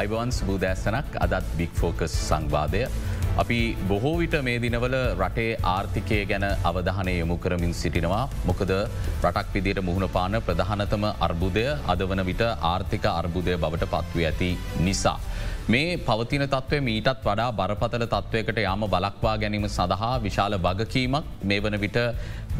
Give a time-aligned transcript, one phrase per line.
[0.00, 2.82] අයිබවන් සබූදෑස්සනක් අදත් බික් ෆෝකස් සංවාදය.
[3.42, 3.58] අපි
[3.90, 8.22] බොහෝ විට මේ දිනවල රටේ ආර්ථිකය ගැන අවධානය යොමු කරමින් සිටිනවා.
[8.48, 8.72] මොකද
[9.24, 14.50] රටක් විදියට මුහුණ පාන ප්‍රධානතම අර්බුදය අද වන විට ආර්ථික අර්බුදය බවට පත්ව ඇති
[14.86, 15.18] නිසා.
[15.68, 21.76] මේ පවතින තත්වය මීටත් වඩා බරපතල තත්ත්වයකට යාම බලක්වා ගැනීම සඳහා විශාල වගකීමක් මේ වන
[21.84, 21.98] විට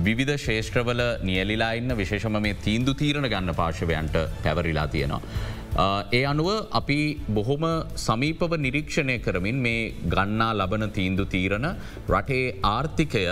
[0.00, 5.58] විවිධ ශේෂත්‍රවල නියලිලා ඉන්න විශේෂම මේ තීන්දු තීරණ ගන්න පාශවයන්ට පැවරිලා තියෙනවා.
[5.78, 7.64] ඒ අනුව අපි බොහොම
[7.96, 11.66] සමීපව නිරීක්ෂණය කරමින් මේ ගන්නා ලබන තීන්දු තීරණ
[12.08, 13.24] රටේ ආර්ථිකය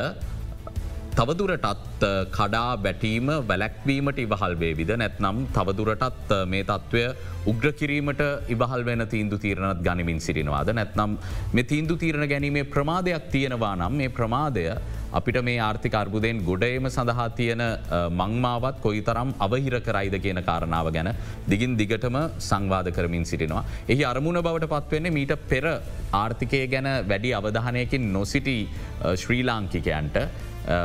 [1.18, 4.90] තවදුරටත් කඩා බැටීම වැලැක්වීමට ඉවහල් වේවිද?
[5.02, 7.02] නැත්නම් තවදුරටත් මේ තත්ත්වය
[7.46, 8.22] උග්‍ර කිරීමට
[8.54, 11.18] ඉබහල් වෙන තීන්දු තීරණත් ගනිමින් සිරිනවාද නැත්නම්
[11.52, 14.64] මෙ තීන්දු තීරණ ගැනීමේ ප්‍රමාදයක් තියෙනවා නම් මේ ප්‍රමාදය
[15.12, 17.62] අපිට මේ ආර්ථික අර්බුදයෙන් ගොඩේම සඳහා තියෙන
[18.20, 21.10] මංමාවත් කොයි තරම් අවහිර කරයිද කියන කාරණාව ගැන
[21.48, 23.64] දිගින් දිගටම සංවාද කරමින් සිටිනවා.
[23.88, 25.64] එහි අරමුණ බවට පත්වවෙන්නේ මීට පෙර
[26.12, 28.58] ආර්ථිකය ගැන වැඩි අවධානයකින් නොසිටි
[29.22, 30.18] ශ්‍රී ලාංකිකයන්ට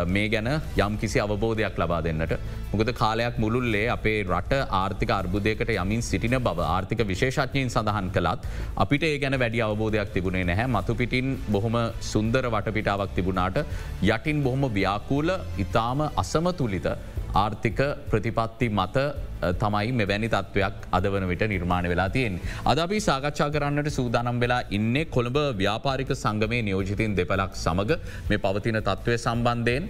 [0.08, 2.36] මේ ගැන යම් කිසි අවබෝධයක් ලබා දෙන්නට.
[2.72, 9.04] මොකද කාලයක් මුළුල්ලේ අපේ රට ආර්ථික අර්බුදයකට යමින් සිටින බව ආර්ථික විශේෂඥයෙන් සඳහන් කළත් අපිට
[9.04, 13.60] ඒ ගැන වැඩි අවබෝධයක් තිබුණේ නැහැ මතු පිටින් බොහොම සුන්දර වටපිටාවක් තිබුණාට
[14.06, 16.88] යටින් බොහොම ව්‍යාකූල ඉතාම අසමතුලිත
[17.42, 17.80] ආර්ථික
[18.12, 18.98] ප්‍රතිපත්ති මත
[19.62, 22.36] තමයි මෙවැනි තත්ත්වයක් අද වන විට නිර්මාණ වෙලා තියෙන්.
[22.72, 27.96] අද අපි සාකච්ඡා කරන්නට සූදානම් වෙලා ඉන්නේ කොළඹ ව්‍යාපාරික සංගමේ නියෝජිතන් දෙපලක් සමඟ
[28.30, 29.90] මේ පවතින තත්ත්වය සම්බන්ධයෙන්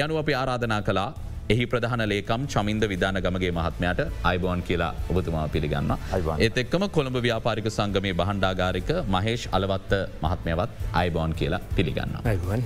[0.00, 1.10] එයනු අපි ආරාධනා කලා
[1.52, 5.92] එහි ප්‍රධාන ලේකම් චමින්ද විධාන ගමගේ මහත්මයට අයිබෝන් කියලා ඔබතුමා පිළිගන්න.
[6.46, 12.20] ඒත් එක්කම කොළඹ ව්‍යාපාරික සංගමේ බහන්ඩාගාරික මහේෂ් අලවත්ත මහත්මයවත් අයිබෝන් කියලා පිළිගන්න.
[12.32, 12.62] අයිවන්.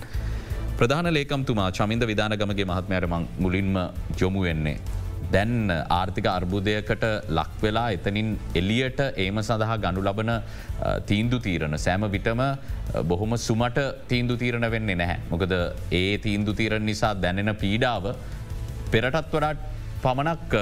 [0.80, 3.76] ප්‍රධාන ලේකම්තුමා චමින්ද විධානගමගේ මහත්මයට මං මුලින්ම
[4.20, 4.76] ජොමු වෙන්නේ.
[5.32, 5.54] දැන්
[5.96, 7.04] ආර්ථික අර්බුදයකට
[7.38, 8.28] ලක්වෙලා එතනින්
[8.60, 10.30] එලියට ඒම සඳහා ගඩු ලබන
[11.11, 12.42] තීන්දු තීරණ සෑම විටම
[13.11, 13.80] බොහොම සුමට
[14.12, 15.18] තීන්දු තීරණ වෙන්නේ නැහැ.
[15.33, 15.55] මොකද
[16.00, 18.06] ඒ තීන්දු තීරණ නිසා දැනෙන පීඩාව
[18.94, 19.67] පෙරටත් වඩාට
[20.05, 20.55] පමණක්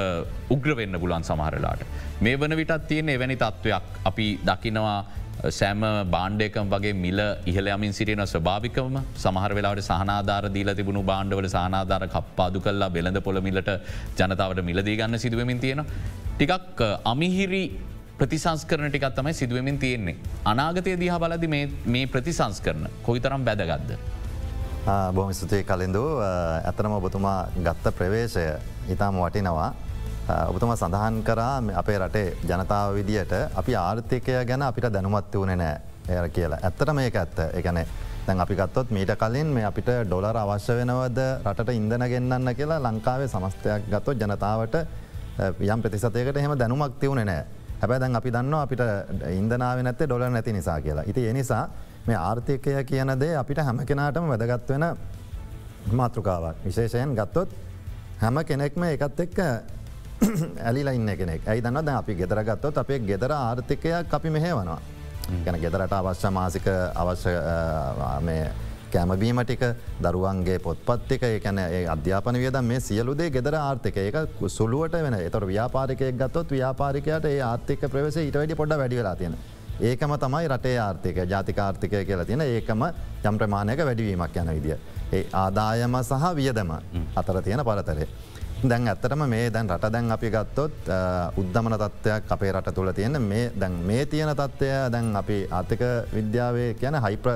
[0.57, 1.85] උග්‍රවෙන්න පුලන් සමහරලාට.
[2.25, 4.99] මේ වන විටත් තියෙන එවැනි තත්ත්වයක් අපි දකිනවා
[5.45, 12.61] සෑම බාණ්ඩයකම් වගේ මිල ඉහලයමින් සිටින ස්වභාවිකම සමහර වෙලාට සහනාධාර දීල තිබුණු බාණ්ඩවල සහනාධාර කප්පාදු
[12.61, 13.71] කල්ලා බෙළඳ පොළමිලට
[14.19, 15.85] ජනතාවට මිලදී ගන්න සිදුවමින් තියෙන.
[16.39, 17.65] ටිකක් අමිහිරි
[18.19, 20.17] ප්‍රතිසංස්කරන ටිකත් තමයි සිදුවමින් තියෙන්නේ.
[20.45, 21.49] අනාගතය දිහා බලදි
[21.87, 23.91] මේ ප්‍රතිසංස් කරන කොයි තරම් බැදගත්ද.
[25.13, 28.47] බොහම ස්තුතිය කලින්දු ඇතනම ඔබතුමා ගත්ත ප්‍රවේශය
[28.89, 29.71] ඉතාම වටිනවා.
[30.27, 36.29] ඔබතුම සඳහන් කරා අපේ රටේ ජනතාව විදියට අපි ආර්ථිකය ගැන අපිට දැනුමත් වූන නෑ එය
[36.31, 36.59] කියලා.
[36.63, 37.79] ඇත්තට මේක ඇත්ත එකන
[38.27, 43.29] දැන් අපි ගත්තොත් මීට කලින් මේ අපිට ඩොලර් අවශ්‍ය වෙනවද රට ඉඳන ගෙන්න්න කියලා ලංකාවේ
[43.29, 44.75] සමස්තයක් ගත්තොත් ජනතාවට
[45.61, 47.45] යම් ප්‍රතිසතයකට එහෙම දැනුමක් තිවුණ නෑ
[47.83, 48.83] හැබැ දැන් අපි දන්න අපිට
[49.31, 51.05] ඉන්දනාව නැත්තේ ඩොලර් නැති නිසා කියලා.
[51.07, 51.69] ඉති එනිසා
[52.07, 54.91] මේ ආර්ථිකය කියන දේ අපිට හැම කෙනාටම වැදගත් වෙන
[55.93, 57.55] මාතෘකාවක් විශේෂයෙන් ගත්තොත්
[58.21, 59.41] හැම කෙනෙක්ම එකත් එක්ක
[60.69, 64.79] ඇලිලා ඉන්න කෙනෙක් ඇයි දන්න අපි ගෙදර ගත්තොත් අපේ ගෙදර ආර්ථිකයක් අපි මෙහේවනවා.
[65.45, 67.35] ගැන ගෙදරට අවශ්‍ය මාසික අවශ්‍ය
[68.93, 69.65] කෑමබීම ටික
[70.01, 71.61] දරුවන්ගේ පොත්පත්තික එකන
[71.95, 74.17] අධ්‍යාපන වියද මේ සියලුදේ ගෙදර ආර්ථික ඒක
[74.49, 79.37] සුළුවට වෙන එතොට ව්‍යාපාරිකයක් ගත්තොත් ව්‍යාපාරිකයට ඒ ආර්ථික ප්‍රවේශ ඉට වැඩි පොඩ වැඩිවෙලා තියෙන.
[79.81, 82.87] ඒකම තමයි රටේ ආර්ථික ජාතිකාර්ථිකය කියලා තියෙන ඒකම
[83.25, 84.79] යම් ප්‍රමාණයක වැඩිවීමක් යන විදිිය.
[85.13, 86.73] ඒ ආදායම සහ වියදම
[87.17, 88.09] අතර තියෙන පරතරය.
[88.65, 90.89] දැන් ඇත්තටම මේ දැන් රට දැන් අපි ගත්තොත්
[91.41, 95.83] උද්ධමන තත්ත්වයක් අපේ රට තුළ තියෙන මේ දැන් මේ තියෙන තත්ත්වය දැන් අපි ආර්ථික
[96.15, 97.31] විද්‍යාවේ කියන හයිප්‍ර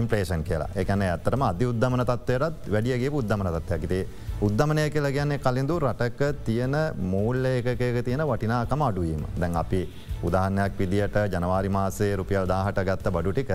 [0.00, 0.68] ඉම්ප්‍රේෂන් කියලා.
[0.74, 4.06] එකන ඇතරම අධි උද්ධමන තත්වයටත් වැඩියගේ උද්ධමන තත්වයකිතේ
[4.48, 6.74] උද්ධමනය කියලා ගැන්නේ කලින්දු රටක තියෙන
[7.12, 9.22] මූල්ල එකක තියෙන වටිනාකම අඩුවීම.
[9.38, 9.82] දැන් අපි
[10.24, 13.54] උදාහනයක් විදිට ජනවාරි මාසේ රුපියල් දාහට ගත්ත බඩු ටික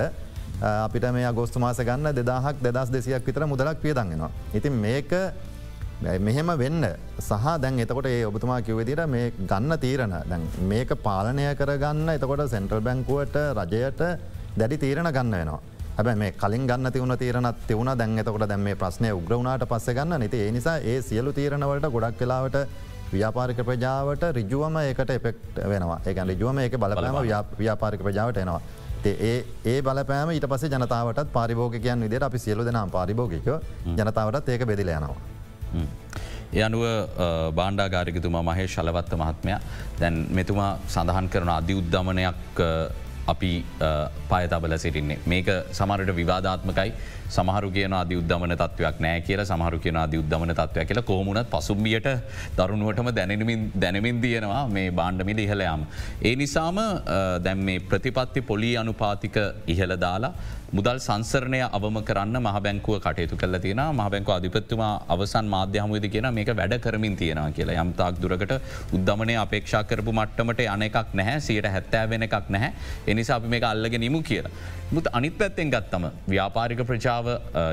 [0.61, 4.31] අපිට මේ ගොස්තු මාස ගන්න දෙදාහක් දෙදස් දෙසියක් විතර මුදලක් පියදන්ගෙනවා.
[4.53, 5.11] ඉතින් මේක
[6.01, 6.85] මෙහෙම වෙන්න?
[7.19, 10.13] සහ දැන් එතකොට ඒ ඔබතුමා කිවවෙදිට මේ ගන්න තීරණ.
[10.29, 14.01] දැන් මේක පාලනය කරගන්න එතකොට සෙන්ට්‍රල් බැංකුවට රජයට
[14.55, 15.59] දැඩි තීරණ ගන්න වෙනවා.
[15.97, 20.21] හැබ මේ කලින් ගන්න තිවුණ තීරණත් තිවුණ දැන් එතකොට දැම මේ ප්‍රශ්නය උග්‍රවුණට පස්ස ගන්න.
[20.21, 22.57] නති ඒ නිසා ඒ සියලු තීරණවලට ගොඩක් කලාවට
[23.13, 26.01] ව්‍යාපාරික ප්‍රජාවට රිජුවම ඒකට එපෙක්ට වෙනවා.
[26.05, 27.17] ඒ රිජුවම ඒක බලපලම
[27.57, 28.61] ව්‍යාපාරික ප්‍රජාවට එනවා.
[29.05, 29.33] ඒ
[29.65, 33.49] ඒ බලපෑම ඊට පස ජනතාවට පාරිභෝගකයන් විදිට අපි සියලු දෙනම් පාරිභෝගික
[33.97, 35.36] ජනතාවටත් ඒක බෙදිල යනවා.
[36.53, 36.83] ඒ අනුව
[37.59, 39.55] බාණ්ඩාගාරිකතුමා මහේ ශලවත්ත මහත්මය
[40.01, 42.61] දැන් මෙතුමා සඳහන් කරන අධි උද්ධමනයක්
[43.33, 43.51] අපි
[44.31, 45.19] පයතබල සිටින්නේ.
[45.31, 45.47] මේක
[45.79, 46.91] සමරට විවාධාත්මකයි
[47.35, 51.07] සමහරු කියන අධි උද්ධමන තත්වයක් නෑ කියල සමහරු කියන අධි උද්ධමන තත්වයක් කියලා.
[51.11, 52.09] කොහමුණත් පසුම්බියට
[52.57, 55.83] දරුණුවටම දැනමින් දැනමින් තියෙනවා මේ බාණ්ඩමිල ඉහලයාම.
[56.29, 56.79] ඒ නිසාම
[57.47, 59.37] දැම් මේ ප්‍රතිපත්ති පොලි අනුපාතික
[59.75, 60.33] ඉහළ දාලා
[60.77, 66.27] මුදල් සංසරණය අවම කරන්න මහ බැංකුව කටයුතු කල තියෙන මහ බැංකු අධිපත්තුමා අවසන් මාධ්‍යහමුවද කියෙන
[66.37, 67.77] මේක වැඩ කරමින් තියෙනවා කියලා.
[67.83, 68.53] යම්තාක් දුරකට
[68.97, 71.37] උද්ධමනය අපේක්ෂා කරපු මට්ටමට යන එකක් නැහැ.
[71.47, 72.73] සියට හැත්තෑ වෙන එකක් නැහැ.
[73.13, 74.51] එනිසා අපි මේ අල්ලග නිමු කියලා.
[74.89, 77.25] මුත් අනිත් පැත්තෙන් ගත්තම ව්‍යාපාරික ප්‍රචාව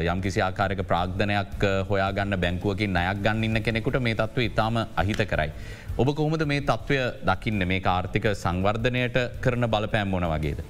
[0.04, 5.50] යම් කිසි ආකාරක ප්‍රාග්ධනයක් හොයාගන්න බැංකුවකින් නයක් ගන්න ඉන්න කෙනෙකුට මේ තත්ව ඉතාම අහිත කරයි.
[5.96, 10.64] ඔබ කොහොමද මේ තත්ත්වය දකින්න මේ ආර්ථික සංවර්ධනයට කරන බලපෑම් මොන වගේද.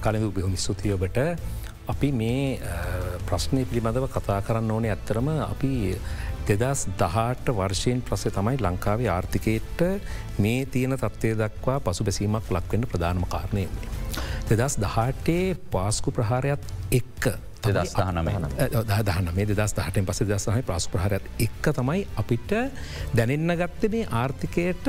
[0.00, 1.18] කලඳු බිහුමි ස්තුතියඔබට
[1.86, 2.58] අපි මේ
[3.28, 5.72] ප්‍රශ්නය පිළිබඳව කතා කරන්න ඕනේ ඇත්තරම අපි
[6.48, 9.84] දෙදස් දහට වර්ෂයෙන් ප්‍රසේ තමයි ලංකාවේ ආර්ථිකයට
[10.38, 14.25] මේ තියෙන තත්වය දක්වා පසු බැසීමක් ලක්වෙන්න ප්‍රධානම කාරණය වන්නේ.
[14.48, 16.62] දෙදස් දහටේ පාස්කු ප්‍රහාරයක්
[16.92, 17.24] එක්ක
[17.64, 22.54] දහන මේ දස් දහටෙන් පස දස්සහහි ප්‍රස් ප්‍රහරත් එක්ක තමයි අපිට
[23.14, 24.86] දැනෙන්න ගත්ත මේ ආර්ථිකයට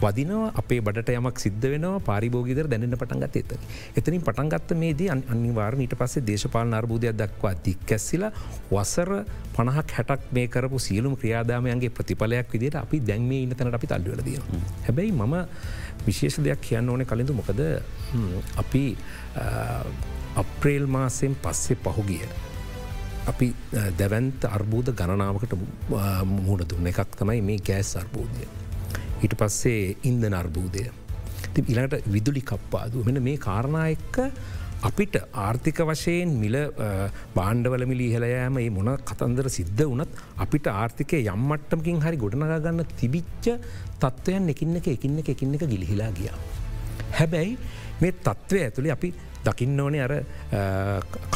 [0.00, 3.50] වදිනවා අපේ බට යමක් සිද්ධ වෙනවා පාරිභෝගිදර දැනන්න පටන්ගත් එත.
[3.98, 8.24] එතනින් පටන්ගත්ත මේදී අනිවාර්ණ ඊට පස්සේ දේශපාල අර්බූදයක් දක්වා දික්කැස්සිල
[8.70, 9.10] වසර
[9.56, 14.38] පණහක් හැටක් මේ කරපු සියලුම් ක්‍රියාදාමයන්ගේ ප්‍රතිඵලයක් විදිට අපි දැන්මේ ඉන්න තැනට අපි තල්ලවලදිය.
[14.86, 15.34] හැබැයි මම
[16.06, 17.60] විශේෂ දෙයක් කියන්න ඕන කලින්ඳ මොකද
[18.56, 18.84] අපි
[20.36, 22.22] අප්‍රේල් මාසයෙන් පස්සේ පහුගිය.
[23.26, 23.48] අපි
[23.98, 25.52] දැවන්ත අර්බූද ගණනාවකට
[26.26, 28.46] මුහුණ දුන්න එකක් තමයි මේ ගෑස් අර්බූදය.
[29.22, 30.86] ඊට පස්සේ ඉන්ද නර්බූදය.
[31.54, 34.16] ති ඉළඟට විදුලි කප්පාද මෙන මේ කාරණා එක්ක
[34.88, 36.56] අපිට ආර්ථික වශයෙන් මිල
[37.36, 43.48] බාණ්ඩවල මිලි ඉහලයෑම ඒ මොන කතන්දර සිද්ධ වනත් අපිට ආර්ථිකය යම්මට්ටමකින් හරි ගොඩනගන්න තිබිච්ච
[44.04, 46.30] තත්ත්වයන් එකින්න එක එකින්න එක එකින්න එක ගිලිහිලා ගිය.
[47.18, 47.58] හැබැයි
[48.00, 49.12] මේ තත්ත්වය ඇතුළේ අපි
[49.44, 50.14] දකින්න ඕනේ අර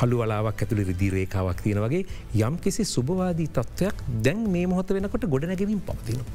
[0.00, 2.02] කළු වලාවක් ඇතුළි රිදිරේකාවක් තියෙන වගේ
[2.49, 6.28] යම් කිසි සුභවාදී තත්ත්වයක් දැන් මේ මොහොත වෙනකොට ගොඩනැගමින් පවතිනවා.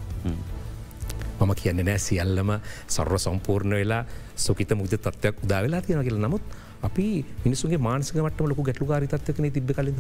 [1.40, 2.50] මම කියන්න නෑ සියල්ලම
[2.96, 4.04] සර්ව සම්පූර්ණ වෙලා
[4.46, 6.42] සොකිත මුද තත්වයක් උදා වෙලා තියෙන කියල නමුත්
[6.88, 7.06] අපි
[7.46, 9.98] මිනිසුගේ මානසික මටම ලොකු ගැටලු කාරිතත්වකන තිබ කලින්.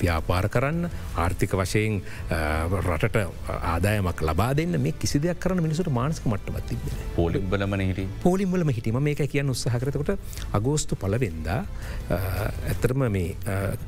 [0.00, 2.00] ව්‍යාපාර කරන්න ආර්ථික වශයෙන්
[2.80, 3.18] රටට
[3.64, 8.02] ආදායමක් ලබා දෙන්න මේ කිසි දෙයක් කරන මිනිසුට මානස්ක මට්ටමත් තිබෙන පොලිම්බලම හිට.
[8.20, 10.12] පොලිම්බලම හිටීම මේක කියන්න උත්සාහකරතකොට
[10.52, 11.60] අගෝස්තු පලවෙන්දා
[12.10, 13.36] ඇතරම මේ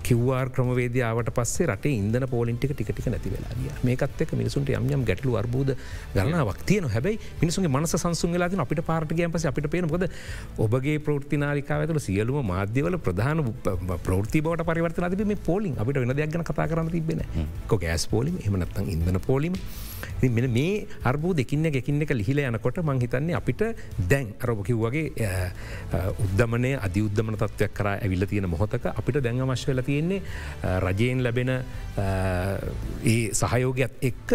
[0.02, 5.74] කිව්වාර් ක්‍රමවේදාවට පස්සේ රට ඉන්දන පෝලින්ටික ටිකටික නැති වෙලාදිය මේකත් එක් මිනිසුන්ට යම් ගැටලු අර්බූද
[6.14, 10.06] ගරනාවක් තියන හැබයි මිනිසුගේ මනස සංසුන් වෙලාද අපිට පාර්ටගයන් පස අපිට පේනකොද
[10.58, 13.42] ඔබගේ ප්‍රෘතිනාරිකාවතුළ සියලුම මාධ්‍යවල ප්‍රධාන
[14.00, 15.74] ප්‍රෘති බවට පරිවර්තන තිබ මේ පෝලිින්.
[15.76, 17.22] අපිට වෙන දෙයක් ගැන කතා කරන්න තිබෙන
[17.70, 19.54] කො ගෑස් පෝලිම එමනත්තන් ඉදන පෝලිම
[20.22, 23.62] මෙ මේ අර්බූ දෙකින්න ගෙකින්න එක ලිහිල යනකොට මංහිතන්නේ අපිට
[24.12, 25.40] දැන් අරොබකිව් වගේ
[26.24, 30.20] උද්ධමනය අධි උද්ධමන තත්වයක් කර ඇවිල්ල තියෙන මොහොතක අපිට දැන් මශ්වල තියෙන්නේ
[30.86, 31.52] රජයෙන් ලැබෙන
[33.04, 34.30] ඒ සහයෝගයක් එක්ක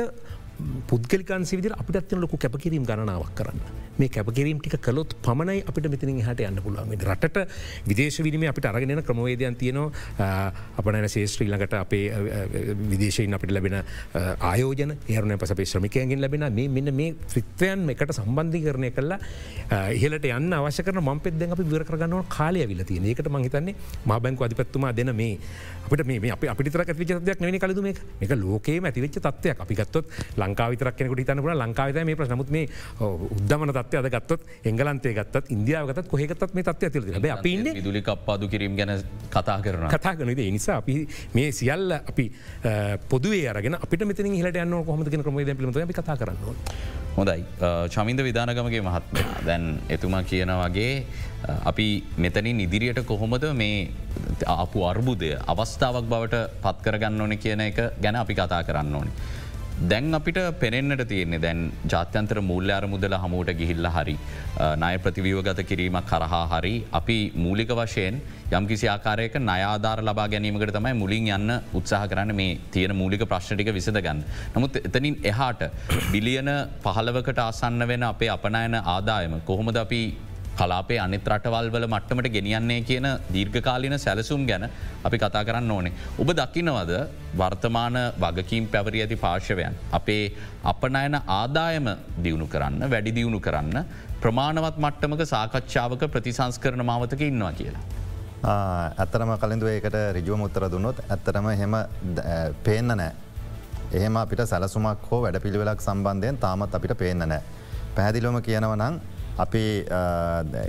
[0.89, 3.84] පුද්ගලිකන් සිවිදි අපිට ලොකු කැපකිරීම් ගණනාවක් කරන්න.
[3.99, 6.95] මේ කැපකිරීම් ටික කලොත් පමණයි අපිට මෙතින හට යන්න පුළුවන්.
[7.13, 7.47] රට
[7.87, 10.51] විදේශ විනිම අපිට අරගෙන ක්‍රමවේදයන් තියනවා.
[10.77, 12.05] අපනන ශේෂත්‍රීලඟට අපේ
[12.91, 13.77] විදේශයෙන් අපිට ලැබෙන
[14.51, 16.47] ආයෝජන ඒරන පස ශ්‍රමිකයගෙන් ලැබෙන.
[16.53, 19.19] මේ මෙන්න මේ ත්‍රිත්වයන් එකට සම්බන්ධි කරණය කල්ලා
[19.91, 23.75] ඉහලට යන්න අවශ්‍ය කරන ම පෙද අපි විර කරගන්නව කාලය විල තිය ඒකට මහිතන්නේ
[24.05, 25.37] ම බැංකු අධිපත්තුමා දෙන මේ
[25.85, 30.05] අපට මේ අප අපිතර විචතයක් නවනි කලු මේ එක ලෝකේ ඇතිවෙච්ච තත්වයක් අපි ගත්තොත්
[30.41, 32.65] ලංකාවිතරක්ෙනකට තනකට ලංකාවිත මේ ප්‍රශ්නමුත් මේ
[32.99, 38.01] උද්දමන තත්ව අද ගත්තොත් එංගලන්තේ ගත්තත් ඉන්දියාවගත් කොහෙකතත් මේ තත්ව ඇතිල ැ අපි ඉන්න දුලි
[38.01, 38.95] කප්පාදු කිරීම ගැන
[39.29, 40.97] කතා කරන කතා කනද නිසා අපි
[41.33, 42.25] මේ සියල්ල අපි
[43.09, 45.39] පොදුවේ අරගෙන අපිට මෙතන හිලට යන්න කොහමතින ක්‍රම
[45.87, 46.37] අපි කතා කරන්න
[47.15, 47.43] හොඳයි.
[47.89, 51.05] චමින්ද විධානගමගේ මහත්ම දැන් එතුමා කියන වගේ
[51.71, 51.87] අපි
[52.17, 53.87] මෙතනින් ඉදිරියට කොහොමද මේ
[54.45, 59.11] අපපු අර්බුදය අවස්ථාවක් බවට පත්කරගන්න ඕන කියන එක ගැන අපි කතා කරන්න ඕනි.
[59.81, 64.15] දැන් අපිට පෙනෙන්න්නට තියෙන්නේ දැන් ජාත්‍යන්තර මුල්්‍යාර මුදල හමුවට ගිහිල්ල හරි
[64.75, 70.93] නය ප්‍රතිවියෝගත කිරීමක් කරහා හරි අපි මූලික වශයෙන් යම් කිසි ආකාරයක නයාධාර ලබා ගැනීමකට තමයි
[70.93, 74.23] මුලින් යන්න උත්සාහ කරන්න මේ තියෙන මූලික ප්‍රශ්ටික විසඳගන්න.
[74.55, 75.67] නමුත් එතනින් එහාට
[76.11, 76.51] බිලියන
[76.81, 80.01] පහලවකට අසන්න වෙන අපේ අපනයන ආදායම කොහොමද අපි
[80.59, 84.65] කලාපේ අනිත් රටවල් වල මට්ටමට ගෙනියන්නේ කියන දීර්ඝකාලින සැලසුම් ගැන
[85.07, 85.93] අපි කතා කරන්න ඕනේ.
[86.21, 86.93] ඔබ දකිනවද
[87.41, 89.75] වර්තමාන වගකීම් පැවරි ඇති පාර්ශවයන්.
[89.91, 90.23] අපේ
[90.73, 91.89] අපනයන ආදායම
[92.23, 93.77] දියුණු කරන්න වැඩි දියුණු කරන්න
[94.21, 97.83] ප්‍රමාණවත් මට්ටමක සාකච්ඡාවක ප්‍රතිසංස් කරන මාවතක ඉන්නවා කියලා.
[99.01, 101.75] ඇත්තරම කලින්දුව ඒකට රිජුවම උත්තර දුන්නොත් ඇත්තරම හෙම
[102.65, 103.11] පේන්න නෑ.
[103.91, 107.41] එහෙම අපිට සැලසුමක් හෝ වැඩ පිළිවෙලක් සම්බන්ධයෙන් තාමත් අපිට පේන්න නෑ.
[107.95, 108.95] පැහැදිලොම කියනවනං
[109.37, 109.63] අපි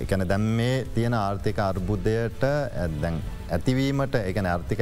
[0.00, 3.18] එකන දැම් මේ තියෙන ආර්ථික අර්බුද්ධයට ඇදැන්
[3.48, 4.80] ඇතිවීමට එකන ආර්ථික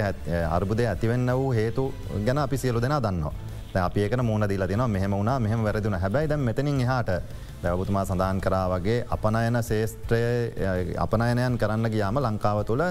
[0.51, 1.93] අර්බුදය ඇතිවෙන්න වූ හේතු
[2.27, 3.35] ගැන අපි සියලු දෙනා දන්නවා.
[3.77, 7.11] අපි ඒක මුණ දිල තින මෙහම වුණා මෙහම වැරදින හැබයි ද මෙතනින් හට
[7.63, 10.23] දැවබතුමා සඳහන් කරා වගේ අපනයන ශේෂත්‍රය
[10.97, 12.85] අපනයනයන් කරන්න ගියාම ලංකාව තුළ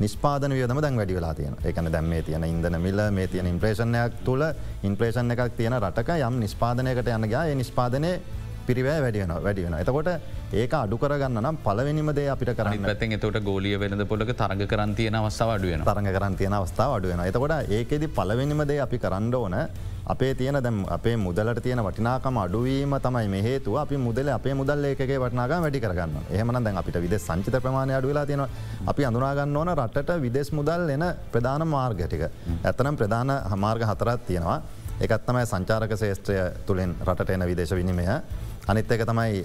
[0.00, 4.24] නිස්පාදන වියදම දැන් වැඩි වෙලා තියෙන එකන දැම් මේ තියෙන ඉන්දන මිල මේ තියෙන ඉම්ප්‍රේෂණයක්
[4.24, 4.44] තුළ
[4.82, 8.12] ඉන්ප්‍රේෂණ එකක් තියෙන රටක යම් නිස්පාදනයකට යන්න ගයා නිස්පාදනය
[8.70, 10.10] පිරිවෑ වැඩියන වැඩියන එතකොට
[10.54, 15.20] ඒක අඩු කරගන්න නම් පලවෙනිම දේ අපිට කරන්න පැත්තෙන් එතට ගෝලිය වෙනද පොලක තරග කරන්තියන
[15.20, 19.56] අවස්ථාව අඩුවෙන තරග කරන්තියන අවස්ථාව අඩුවෙන එතකොට ඒකෙදි පලවෙනිම දේ අපි කරන්න ඕන
[20.06, 25.18] අපේ තියෙන දැම් අපේ මුදලට තියෙන වටිනාකම අඩුවීම තමයි මෙහේතු අපි මුදල අපේ මුදල් ඒකගේ
[25.18, 28.44] වටනාග වැඩි කරගන්න එහමන දැන් අපිට විද සංචිත ප්‍රමාණය අඩුවෙලා තියෙන
[28.86, 34.60] අපි අඳුනාගන්න ඕන රටට විදෙස් මුදල් එන ප්‍රධාන මාර්ගටික ඇතනම් ප්‍රධාන හමාර්ග හතරත් තියෙනවා.
[35.00, 36.34] එකත්තමයි සංචාරක ශේෂත්‍රය
[36.66, 38.04] තුළින් රටට එන විදේශ විනිමය
[38.68, 39.44] අනිත් එක තමයි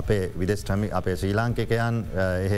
[0.00, 2.54] අපේ විදෙස්ටමි අපේ ශ්‍රී ලාංකිකයන් එහ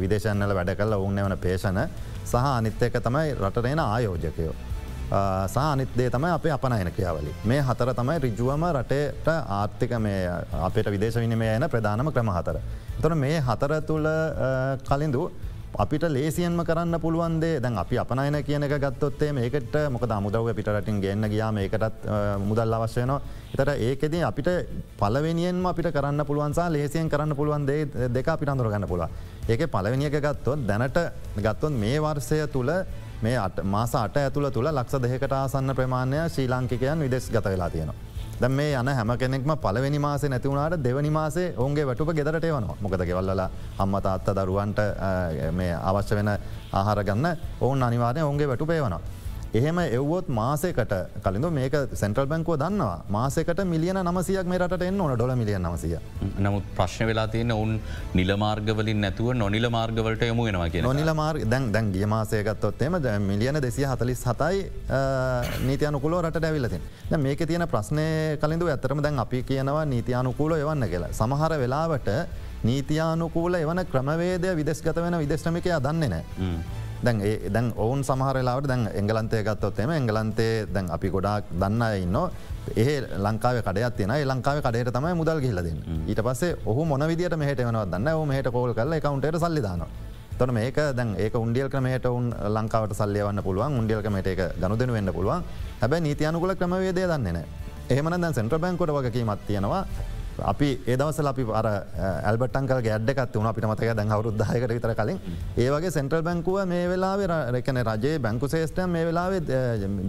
[0.00, 1.82] විදේශන්නල වැඩ කල්ල ඔවුන්න වන පේෂණ
[2.24, 4.54] සහ අනිත් එක තමයි රටරෙන ආයෝජකයෝ.
[5.54, 10.30] සානිත්දේ තමයි අපේ අපනයන ක්‍රියාවලි මේ හතර තමයි රිජුවම රටේට ආර්ථික මේ
[10.68, 12.58] අපට විදේශ විනිමය යන ප්‍රධානම ක්‍රම හතර.
[13.02, 14.08] තොන මේ හතර තුළ
[14.88, 15.30] කලින්දු
[15.76, 21.50] අපිට ලේසියන්ම කරන්න පුළුවන්දේ දැන් අපි අපනයන කියනක ගත්තොත්තේ මේකට මොක මුදව පිටරටින් ගන්න ගයා
[21.52, 22.06] මේකටත්
[22.42, 23.20] මුදල් අවශ්‍යයනවා
[23.54, 24.48] එතට ඒකෙද අපිට
[24.98, 29.04] පලවෙනියෙන්ම අපිට කරන්න පුළුවන්සා ලේසියෙන් කරන්න පුළුවන්දේ දෙක අපිට අඳුරගන්න පුළ
[29.48, 30.98] ඒක පලවෙනිියක ගත්තොත් දැනට
[31.38, 32.72] ගත්තොත් මේ වර්සය තුළ
[33.22, 38.15] මේ මාස අට ඇතුළ තුළ ලක්ෂ දෙකට ආසන්න ප්‍රමාණය ශ්‍රී ලාංකිකයන් විදෙස් ගත වෙලා තියෙනවා.
[38.40, 43.04] දැ මේ යන හැම කෙනෙක්ම පලවෙනි මාසේ නැතිවුණට දෙවනි මාසේ ඔුන්ගේ වැටුප ගෙදරට වනවා මොකද
[43.04, 43.44] ගෙවල්ල
[43.78, 44.80] අම්මත අත්ත දරුවන්ට
[45.82, 46.32] අවශ්‍ය වෙන
[46.72, 49.15] ආහාර ගන්න ඔවුන් අනිවාරය ඔුන්ගේ වැටුපේ වනවා.
[49.56, 50.92] එහෙම එව්වොත් මාසකට
[51.24, 52.96] කලින්ඳ මේක සෙන්ට්‍රල් බැංකුව දන්නවා.
[53.16, 55.96] මාසකට මිලියන නමසියක් මේ රට එන්න ඕන ඩොල මිලියන නමසිය.
[56.44, 57.72] නමුත් ප්‍රශ්න වෙලා තියෙන ඔවුන්
[58.20, 62.98] නිලමාර්ගවලින් නැතුව නොනිල මාර්ගවලට යමු වෙනවා කිය නොනිල මාර්ග දැන් දැන් ගිය මාසයකත්තොත්තේම
[63.30, 64.64] මිලියන දෙසිය හතලිස් හතයි
[65.68, 66.82] නීතියනුකුලෝ රට ඇවිලතින්
[67.26, 68.08] මේක තියෙන ප්‍රශ්නය
[68.42, 71.12] කලින්ඳ ඇතරම දැන් අපි කියනවා නීතියානුකූල එවන්න කියලා.
[71.20, 72.10] සමහර වෙලාවට
[72.64, 76.24] නීතියානුකූල එවන ක්‍රමවේදය විදෙස්ගත වෙන විදෙස්්‍රමිකයා දන්නේ නෑ.
[77.04, 82.18] දැන් ඒ දැන් ඔවුන් සමහරලාවට දැන් එංගලන්තය ගත්තොත්තේම එංගලන්තේ දැන් අපි ගොඩාක් දන්න ඉන්න
[82.76, 87.60] ඒ ලංකාව කඩයක් තියන ලංකාව කඩයට තමයි මුදල් ගිල්ලදන්න ඊට පස්සේ ඔහු මොන විදිට මෙහට
[87.60, 89.84] වෙනව දන්න ඔ මහට කෝල් කල කවුන්ටට සල්ලිදාන
[90.38, 93.78] තොන මේක දැන් ඒක උන්ඩියල් ක්‍රමයට උන් ලංකාවට සල්ලියවන්න පුළුවන්.
[93.80, 95.44] උන්ඩියල් ක්‍රමට එක ගනුදෙන වෙන්න පුළුවන්.
[95.80, 97.44] හැබැ නීතියනුකුල ක්‍රමවේදය දන්නේ
[97.88, 99.84] එහෙමන දැන් සෙන්ට්‍ර බැංකොට වගකීමත් තියෙනවා
[100.42, 101.66] අපි ඒදවසල අපි අර
[102.28, 105.20] ඇල්බටන්කල් ගැඩ්ඩකත් වුණ අපිට මතක දැන් අවරුද්ධයකට විතර කලින්.
[105.56, 109.40] ඒවගේ සෙන්ට්‍රල් බැංකුව මේ වෙලාවේ රැකන රජයේ බැංකු සේෂ්ටය මේ වෙලාවේ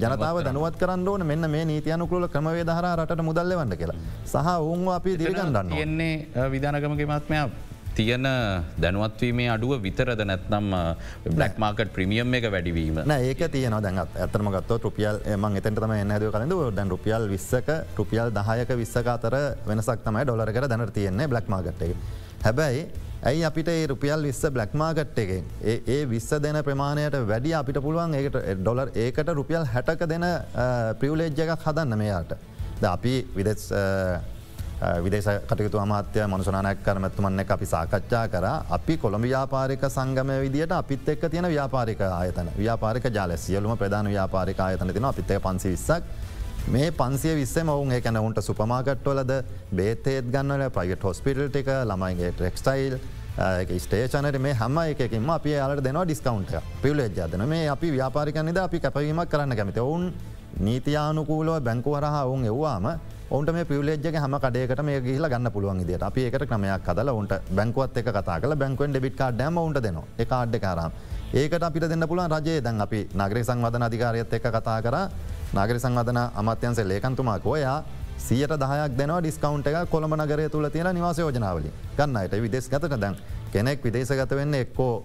[0.02, 1.26] ජනතාව දනුවත් කරන්න ඕන.
[1.26, 3.98] මෙන්න මේ නීතියනුකුල ක්‍රමවේ දහර රට මුදල්ල වන්න කියලා.
[4.26, 7.52] සහ ඔවුන් අපි දිරිගන්නන්න එන්නේ විධානකමගේ මත්මයක්
[7.98, 8.28] තියෙන
[8.84, 10.70] දැනුවත්වීමේ අඩුව විතරද නැත්නම්
[11.30, 16.62] බ්ලක් මාකට ප්‍රමියම් එක වැඩිවීම ඒක තියන දැත් ඇතම ගත්ත රුපියල් මං එතැටම එන්නද කලඳ
[16.78, 19.36] දැන් රුපියල් විස්සක රුපියල් දහයක විස්සක අතර
[19.68, 21.98] වෙනසක් තමයි ඩොලරකර දැනට තියෙන්නේ බ්ලක් මාගට්ටේ
[22.46, 22.88] හැබැයි
[23.24, 28.38] ඇයි අපිට ඒ රුපියල් විස්ස බ්ලක්මාගට් එකෙන් ඒ විස්ස දෙන ප්‍රමාණයට වැඩි අපිට පුළුවන් ඒකට
[28.60, 30.26] ඩොලර් ඒකට රුපියල් හැටක දෙන
[31.00, 32.38] ප්‍රියවලේජ් එකක් හදන්න මෙයාට?
[32.82, 33.72] ද අපි විදෙස්
[35.02, 38.46] විදේශ කටයුතු අමාත්‍ය මනුසනානයක් කරමැතුමන්න අපි සාකච්ඡා කර.
[38.70, 42.50] අපි කොළඹ ව්‍යාපාරික සංගම විදිට අපිත් එක් තියෙන ව්‍යාපාරික ආයතන.
[42.56, 46.04] ව්‍යාපාරික ජාල සියලුම ප්‍රධාන ව්‍යාපාරික ආයතන තින අපිත් පන්සි විස්සක්.
[46.68, 49.32] මේ පන්සිය විස්සේ මවුන් එකන උන්ට සුපමාකට්වලද
[49.74, 53.00] බේතේත් ගන්නල ප්‍රයිට හොස්පිටල් ටික ළමයිගේ ටෙක්ස්ටයිල්
[53.80, 59.56] ස්ටේෂනට මේ හම එකකින්ම අපි යාලට දෙනවා ඩිස්කවන්ට පිවලේජ්ජාදන මේ අපි ව්‍යාපාරිකන්නද අපි කැපවීමක් කරන්න
[59.56, 60.12] කැමති ඔවුන්
[60.60, 62.90] නීතියානුකූලව බැංකුවරහා ඔවුන් එව්වාම
[63.30, 67.34] ඔන්ට මේ පිවලේජ්ක හම කඩේකට මේ ගහිල ගන්න පුළුවන් දිට අපි ඒකට ක්‍රමයක් කදල ඔන්ට
[67.58, 70.92] බැංකුවත් එක කතා කල බැංකුවෙන් ඩෙබිට ඩම ට දෙන එක අඩ්ඩ කරම්
[71.34, 74.96] ඒකට අපිට දෙන්න පුළුවන් රජයේ දැන් අපි නගර සංවධන අධිකාරයත් එක කතා කර.
[75.54, 77.84] නගර සංවධන අමත්‍යන්සේ ලේකන්තුමා කෝයා
[78.18, 83.18] සියට දහයක් දෙන ඩිස්කවන්් එක කොළඹ නගරය තුළ තියෙන නිවාස යෝජනාවලින් ගන්නයට විදෙස් ගතට දැන්
[83.52, 85.04] කෙනෙක් විදේශගත වෙන්න එක්කෝ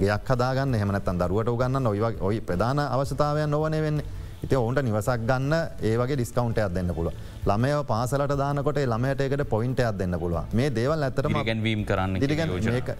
[0.00, 0.74] ගයක් හදාගන්න.
[0.74, 4.21] එහමනත්තන් දරුවට ගන්න ඔයි ඔයි ප්‍රධාන අවශ්‍යතාවයන් නොවනේ වෙන්නේ.
[4.42, 10.18] ඉති ඔවුන්ට නිවසක් ගන්න ඒවගේ ඩිස්කවන්ටයක් දෙන්න පුළුව ළමය පාසලට දානකොට ළමයට එකට පොයින්ටයක් දෙන්න
[10.18, 12.20] පුළුව මේ දේවල් ඇතරම ගැන්වීම් කරන්න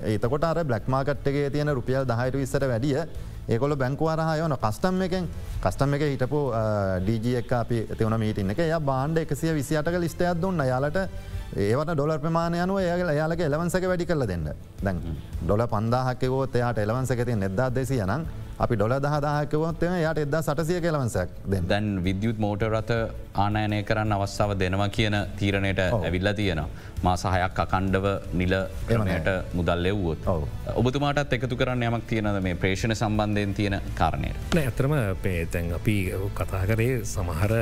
[0.06, 2.98] ඒතකොට අර බ්ලක්්මාකට්ගේ තියෙන රුපියල් දහයට විස්සර වැඩිය
[3.48, 5.28] ඒකොල බැංකුවරහයෝන කස්ටම් එකෙන්
[5.60, 6.40] කස්ටම් එක හිටපු
[7.02, 8.58] ඩජ එක අපි තිවන මීටින්න එක.
[8.60, 10.62] ය බාන්්ඩ එකසිය විසිටක ලිස්ටයක් දුන්න.
[10.62, 10.98] යාලට
[11.56, 14.46] ඒවට ඩොල ප්‍රමාණයනුව ඒගල යාලක එලවන්සක වැඩි කරල දෙන්න.
[14.78, 15.02] දැන්
[15.42, 18.22] ඩොල පන්දාහකවෝ එයාට එලවන්සක ති නෙදදා දෙසිය නම්
[18.62, 22.92] අපි ඩොල දහදාහකවොත්ම යට එදදා සටසිය කලවන්සක් දෙන්න දැන් විද්‍යුත් මෝට රත
[23.44, 26.68] ආනයනය කරන්න අවස්ථාව දෙනවා කියන තීරණයට ඇවිල්ල තියෙනවා.
[27.02, 28.06] මාසාහයක් අකණ්ඩව
[28.40, 28.54] නිල
[28.86, 29.28] ක්‍රමයට
[29.58, 30.28] මුදල් එව්වොත්.
[30.76, 34.38] ඔබතුමාටත් එකතු කරන්න යමක් තියෙනද මේ ප්‍රේෂණ සම්බන්ධයෙන් තියෙන කාරණයට.
[34.54, 34.94] නෑ ඇතරම
[35.26, 35.96] පේතැන් අපි
[36.38, 37.58] කතා කරේ සමහර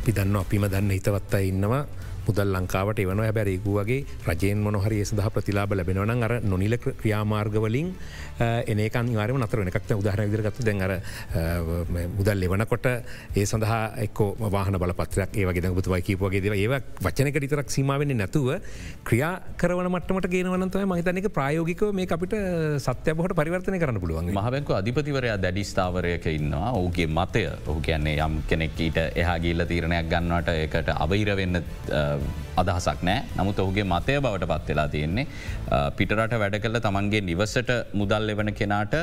[0.00, 1.84] අපි දන්න අපිම දන්න හිතවත්තා ඉන්නවා
[2.26, 3.98] මුදල් ලංකාවට එවන හැබැරේකු වගේ
[4.28, 7.90] රජයෙන් මොනහරි සඳහ ප්‍රතිලාබ ලැබෙනවන අර නොනිල ක්‍රියාමාර්ගවලින්
[8.36, 11.84] Uh, එනකන් වාර නතර වෙනකක්ත උදාහන විදිරගත්තු දැන් අර uh,
[12.16, 12.86] මුදල් එවනකොට
[13.32, 14.18] ඒ සඳහා එක්
[14.54, 18.50] වාහන බලපත්‍රයක් ඒවගේ බුතුවයි කීපුවගේ දෙව ඒ වචනක රිතරක් සීමාවෙන්න නැතුව
[19.08, 24.28] ක්‍රියා කරවන මටමට ගේනවනතව මහිතනක ප්‍රයෝගිකව මේ අපිට uh, සත්‍යබහට පරිවර්තනය කරන්න පුළුවන්.
[24.36, 26.74] මහබැංකු අධිපතිවරයා දැඩිස්ථාවරයක ඉන්නවා.
[26.80, 31.64] ඔහුගේ මතය ඔහු කියන්නේ යම් කෙනෙක්කීට එහා ගිල්ල තීරණයක් ගන්නවට එකට අවහිරවෙන්න
[32.56, 33.22] අදහසක් නෑ.
[33.38, 35.26] නමුත් ඔහුගේ මතය බවට පත්වෙලා තියෙන්නේ.
[35.98, 38.94] පිටරට වැඩ කළ තමන්ගේ නිවසට මුදල් එවන කෙනාට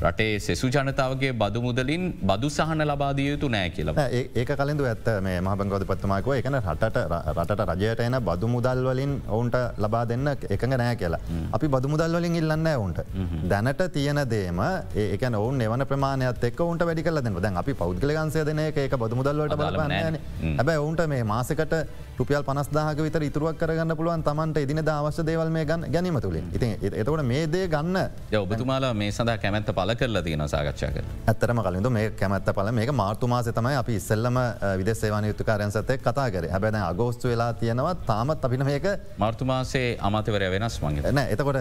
[0.00, 5.08] රටේ සෙසු ජනතාවගේ බදු මුදලින් බදු සහන ලබාදිය යුතු නෑ කියල ඒ- ඒක කලින්ඳ ඇත්ත
[5.20, 10.94] මේ මහබංගොද පත්තුමාකව එකන රටට රජයට එන බදු මුදල් වලින් ඔවුන්ට ලබා දෙන්න එකඟ නෑ
[10.96, 11.20] කියලා.
[11.52, 13.00] අපි බදු මුදල් වලින් ඉල්ලන්න ඔවුන්ට.
[13.44, 14.60] දැනට තියෙන දේම
[14.96, 19.16] ඒක ඔවුන් එවන ප්‍රමාණයත් එක් ඔවුන්ට වැඩි කල දෙන්න දැන් අපි පෞද්ගලගන්සය දෙන එක බදු
[19.16, 20.20] මුදල්ලට අදාළම බලපන්න නෑනේ.
[20.40, 20.54] හ්ම්.
[20.56, 21.74] හැබැ ඔවුන්ට මේ මාසකට
[22.18, 27.22] රුපියල් පනස්දාහක විතර ඉතුරුවක් කරගන්න පුළුවන් තමන්ට ඉදින අවශ්‍ය දේවල් මේ ගැනීම තුළින් ඉතින් එතකොට
[27.24, 27.98] මේ දේ ගන්න
[28.40, 31.04] ඔබතුමාලා මේ සඳහා කැමැත්ත පල කරලා තියෙන සාකච්ඡා කර.
[31.32, 34.38] ඇත්තරම කලින්ද මේ කැමැත්ත පල මේ මාර්තුමාස තමයි අපි ඉස්සල්ලම
[34.80, 36.48] විදේශේවාන යුතුකාරයන් සතය කතා කර.
[36.54, 37.94] හැබැන අගෝස්තු වෙලා තියෙනවා.
[38.10, 38.86] තාමත් අපින මේක
[39.24, 41.60] මාර්තුමාසේ අමාතවරය වෙනස් මගේ න එතකොට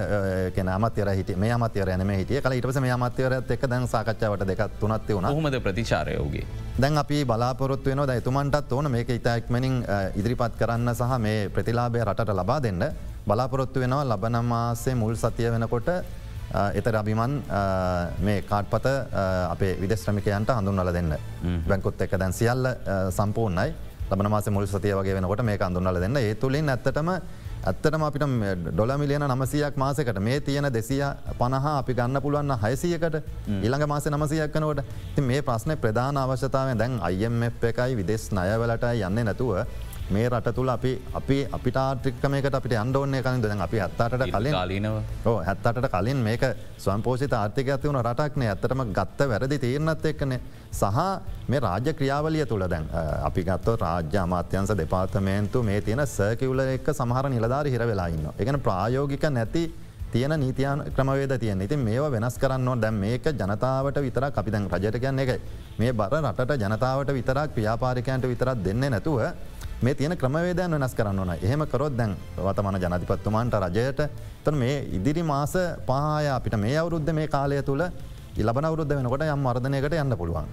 [0.55, 2.41] කෙන අමත්‍යර හිට මේ අමත්‍යර යන හිටිය.
[2.41, 6.45] කල ඉටස මේ අමත්‍යවරත් එක් දැන් සාකච්ඡාවට දෙකක් තුනත් වුණ හොමද ප්‍රතිචාරයෝගේ.
[6.81, 9.83] දැන් අපි බලාපොරොත්තු වෙන එතුමන්ටත් ඕන මේක ඉතාක්මනින්
[10.15, 12.83] ඉදිරිපත් කරන්න සහ මේ ප්‍රතිලාබය රටට ලබා දෙන්න.
[13.27, 15.89] බලාපොරොත්තු වෙනවා ලබනමාසේ මුල් සතිය වෙනකොට
[16.73, 17.33] එත රබිමන්
[18.21, 18.87] මේ කාට්පත
[19.49, 21.13] අපේ විදෙස්්‍රමිකයන්ට හඳුන්වල දෙන්න.
[21.67, 22.71] බැංකුත් එක දැන් සියල්ල
[23.11, 23.73] සම්පූර්ණයි.
[24.09, 26.17] ලබන මාස මුල් සතිය වගේ වෙනකොට මේ අඳුන්වල දෙන්න.
[26.17, 27.11] ඒ තුළින් ඇත්තටම
[27.63, 28.23] ඇත්තටම අපිට
[28.67, 31.01] ඩොල මිලියන නමසයක් මාසකට මේ තියෙන දෙසිය
[31.39, 33.17] පණහා අපි ගන්න පුළුවන්න හයසියකට
[33.59, 34.81] ඉළඟ මාස නමසයක්කනවට
[35.15, 39.51] ති මේ ප්‍රශ්න ප්‍රධාන අවශ්‍යතාව දැන් IMF එකයි විදෙස් නයවලට යන්න නැතුව
[40.09, 43.41] මේ රට තුළ අපි අපි අපිට ආර්ටික්කමකට අපිට අන්ඩෝන්නේ කලින්.
[43.41, 44.99] දැන් අපි හත්තාට කලින් කාලීනව.
[45.25, 46.43] ඕ හැත්තට කලින් මේක
[46.77, 48.49] ස්වම්පෝෂිත ආර්ථික ඇති වුණ රටක්නේ.
[48.53, 50.39] ඇත්තටම ගත්ත වැරදි තීරණත් එක්කනේ.
[50.71, 50.99] සහ
[51.47, 52.85] මේ රාජ්‍ය ක්‍රියාවලිය තුළ දැන්
[53.29, 58.31] අපි ගත්ත රාජ්‍ය අමාත්‍යන්ස දෙපාර්තමේන්තු මේ තියෙන සර්කිවල එක් සමහර නිලධාර හිර වෙලාඉන්න.
[58.37, 59.63] එකන ප්‍රායෝගික නැති
[60.11, 64.99] තියන නීතියන් ක්‍රමවේද තියන ඉතින් මේවා වෙනස් කරන්න දැන් මේක ජනතාවට විතරක් අපි දැන් රජට
[65.03, 65.31] කියන්න එක
[65.79, 69.19] මේ බර රටට ජනතාවට විතරක් ව්‍යාපාරිකයන්ට විතරක් දෙන්න නැතුව
[69.81, 73.99] මේ තියෙන ක්‍රමවේදයන් වෙනස් කරන්න ඕන එහෙම කරොත් දැන් වතමන ජනතිපත්තුමාන්ට රජයට
[74.45, 75.53] තන මේ ඉදිරි මාස
[75.87, 77.83] පහය අපිට මේ අවුරුද්ධ මේ කාලය තුළ
[78.37, 80.47] ඉලබන අවුරුද්ධ වෙනකොට යම් වර්ධනයකට යන්න පුළුවන්.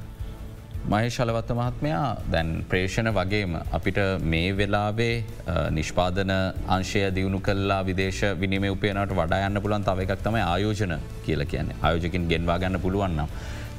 [0.84, 5.14] මහේශලවත්ත මහත්මයා දැන් ප්‍රේෂණ වගේම අපිට මේ වෙලාවේ
[5.46, 6.32] අ, නිෂ්පාදන
[6.68, 10.92] අංශය දියුණු කල්ලා විදේශ විනිම උපයනට වඩා යන්න පුළන් තව එකක් තමයි ආයෝජන
[11.24, 13.28] කියල කියන්නේ ආයෝජකින් ගෙන්වා ගන්න පුළුවන්නම්.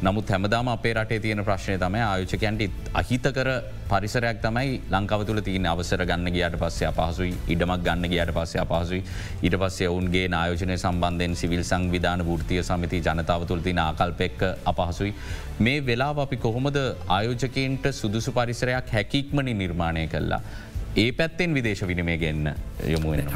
[0.01, 3.49] නමුත් හැමදාම අපේ රටේ තියෙන ප්‍රශ්නය තමයි ආයෝචකයන්ට අහිතකර
[3.89, 9.01] පරිසරයක් තමයි ලංකව තුළ තියන අවසර ගන්න ගියට පස්සේ අපහසුයි ඉඩමක් ගන්න ගියට පස්සේ අපහසුයි
[9.41, 15.13] ඊට පස්සේ ඔවුන්ගේ නායෝජනය සම්බන්ධයෙන් සිවිල් සංවිධාන ෘතිය සමති ජනතාව තුළ තින ආකල්පෙක්ක අපහසුයි.
[15.59, 16.77] මේ වෙලා අපි කොහොමද
[17.09, 20.41] ආයෝජකන්ට සුදුසු පරිසරයක් හැකික්මනි නිර්මාණය කල්ලා.
[20.95, 22.47] ඒ පැත්තෙන් විදේශ විනිමේ ගන්න
[22.87, 23.27] යොමුුවෙන.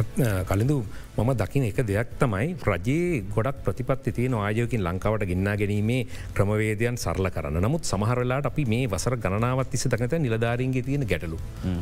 [0.50, 0.78] කලින්දු
[1.17, 7.28] මම දකින එක දෙයක් තමයි රජයේ ගොඩක් ප්‍රතිපත්ති තියෙන ආයෝකින් ලංකාවට ගෙන්න්නා ගැනීමේ ක්‍රමවේදයන් සරල
[7.30, 11.39] කරන්න නමුත් සමහරලාට අපි මේ වසර ගණනාවත් තිස දකත නිලධාරීන්ගේ තියෙන ගැටලු.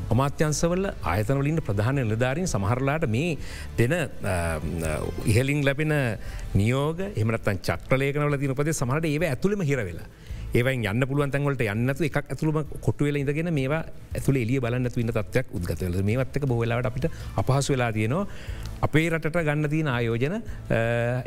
[0.09, 3.37] අමාත්‍යන්සවල ආයතනවලින් ප්‍රධාන නිලධාරින් සමහරලාට මේ
[3.77, 3.95] දෙන
[5.27, 5.93] ඉහලින් ලැබෙන
[6.55, 10.09] නියෝග එමනත්තන් චක්‍රලේකනවල තින පද සමහට ඒව ඇතුළම හිරවෙලා.
[10.53, 13.81] ඒවයි යන්න පුළුවන් තැන්වලට යන්නතු එකක් ඇතුළම කොටුවෙල ඉඳගෙන මේවා
[14.13, 18.25] ඇතුළ එලිය බලන්න වන්න තත්වයක් උද්ගතවල මේවත්තක බෝලාට අපිට අපහසු වෙලා තියනවා.
[18.81, 20.35] අපේ රටට ගන්න තියන ආයෝජන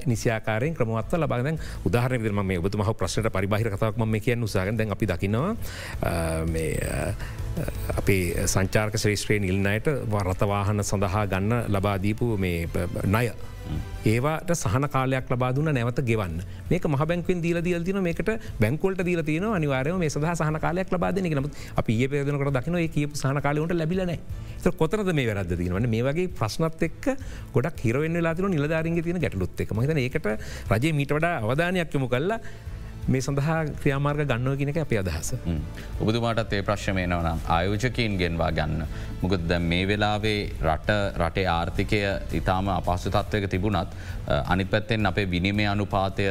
[0.07, 4.93] නිසියාකාරයෙන් ක්‍රමවත්ව ලබාදැන් උදාහරන විදම මේ ඔබතු මහ ප්‍රශ්නට පරිබාහිර කතාවක් ම කියන්න උසාග දැන්
[4.93, 5.57] අපි දකිනවා
[7.99, 12.69] අපේ සංචාර්ක ශ්‍රේෂත්‍රයේ නිල්නයට වරතවාහන සඳහා ගන්න ලබාදීපු මේ
[13.07, 13.27] ණය.
[14.07, 16.41] ඒවාට සහන කාලයක් ලබාදුන්න නැවත ගෙවන්න.
[16.71, 18.31] මේක මහ බැංකෙන් දීල දීල තින මේකට
[18.61, 22.89] බැංකොල්ට දීල තින අනිවාරය මේ සඳහ සහන කාලයක් ලබාදන නමුත් අපි ඒ පේදනකට දකින ඒ
[22.89, 24.17] කිය සහන කාලයට ලැබිලන
[24.73, 27.07] කොතනද මේ වැරද දීවන මේ වගේ ප්‍රශ්නත් එක්
[27.55, 30.29] ගොඩක් හිරවෙන්න ලාතින නිලධාරගේ තින ගැටලුත් එක මහිත ඒකට
[30.71, 32.41] රජේ මීට වඩා අවධානයක් යොමු කල්ලා
[33.09, 35.35] මේ සඳහා ක්‍රියාමාර්ග ගන්නව කෙනෙක අප අදහස.
[36.01, 38.85] ඔබතුමාටත් ඒ ප්‍රශ්මයනවනම් ආයෝජකීන් ගෙන්වා ගන්න.
[39.23, 40.91] මුකද දැ මේ වෙලාවේ රට
[41.23, 42.01] රටේ ආර්ථිකය
[42.41, 43.95] ඉතාම අපහසු තත්වයක තිබුණත්
[44.47, 46.27] අනි පැත්තෙන් අපේ විනිමය අනුපාතය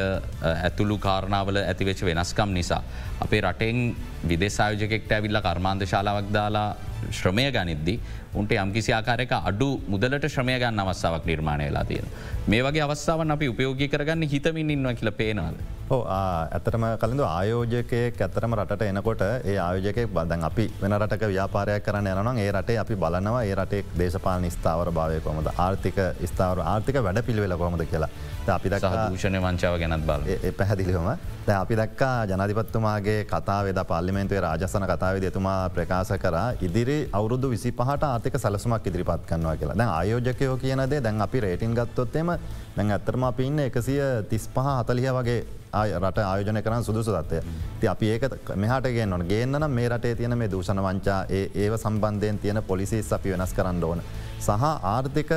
[0.51, 2.83] ඇතුළු කාරණාවල ඇතිවෙච වෙනස්කම් නිසා.
[3.21, 3.95] අපේ රටෙන්
[4.29, 6.69] විදෙසායෝජකෙක්ට ඇවිල්ල කර්මාන්ද ශාලාවක් දාලා
[7.11, 7.99] ශ්‍රමය ගනිද්දි
[8.33, 12.07] උන්ට යම්කිසි ආකාරයක අඩු මුදලට ශ්‍රමය ගන්න අවස්ථාවක් නිර්මාණය වෙලා තියෙන.
[12.47, 15.59] මේ වගේ අවස්ථාවන් අපි උපයෝගී කරගන්න හිතමින් ඉන්නවා කියල පේනවාද.
[15.91, 22.37] ඇතරම කලින්ඳ ආයෝජකයෙක් ඇතරම රට එනකොට ඒ ආයෝජකෙක් බදන් අපි වෙන රටක ව්‍යාපාරයක් කරන්න යනම්
[22.37, 27.57] ඒ රටේ අපි බලනවා ඒ රටේ දේශපාල ස්ථාවර භාවය කොමද ආර්ථික ස්ථාවර ආර්ථික වැඩ පිළිවෙල
[27.57, 28.09] කොමද කියලා
[28.49, 30.23] අපි දක් දූෂණය වංචාව ගැනත් බල
[30.53, 31.09] පැහැදිලිවම.
[31.51, 38.37] අපි දක්කා ජනතිපත්තුමාගේ කතාවද පල්ලිමෙන්තුවේ රාජසන කතාව දෙතුමා ප්‍රකාශ කර ඉදිරි අවුරුදු විසි පහට ආතික
[38.37, 39.77] සලසුමක් ඉදිරිපත් කන්නවා කියලා.
[39.77, 42.33] දැන් ආයෝජකයෝ කියනදේ දැන් අපි රේටින් ගත්තොත්තෙම
[42.75, 45.39] දැන් ඇත්තරම අපි ඉන්න එකසිය තිස් පහ හතලිය වගේ
[45.73, 47.41] රට ආයෝජන කරන සුදුසු තත්වය
[47.81, 48.23] ති අපි ඒක
[48.55, 53.31] මෙහට ගෙන නොන ගේන්න මේ රටේ තියෙන මේ දූෂණ වංචා ඒ සම්බන්ධයෙන් තියෙන පොලිසිස් අපි
[53.35, 54.01] වෙනස් කරන්න ඕන.
[54.39, 55.31] සහ ආර්ථික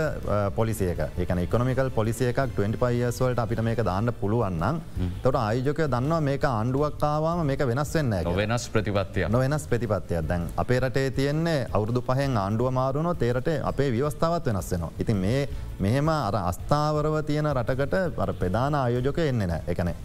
[0.56, 4.78] පොලිසියක එකන එකොමිකල් පොලිසියක 25යස්වලට අපිට මේක දාන්න පුළුවන්නම්
[5.24, 10.28] තොට ආයෝජකය දන්නවා මේක ආණ්ඩුවක්කාවාම මේක වෙනස් වෙන්න වෙනස් ප්‍රතිපත්තිය නොවෙනස් ප්‍රතිපත්තියක්.
[10.30, 14.92] දැන් අපේ රටේ තියෙන්නේ අවුරදු පහෙන් ආණ්ඩුව මාරුණො තේරට අපේ ව්‍යවස්ථාවත් වෙනස් වෙනවා.
[15.02, 15.48] ඉතින් මේ
[15.80, 17.94] මෙහෙම අර අස්ථාවරව තියෙන රටකට
[18.40, 19.96] ප්‍රධාන ආයෝජක එන්නේ නෑ එකනේ.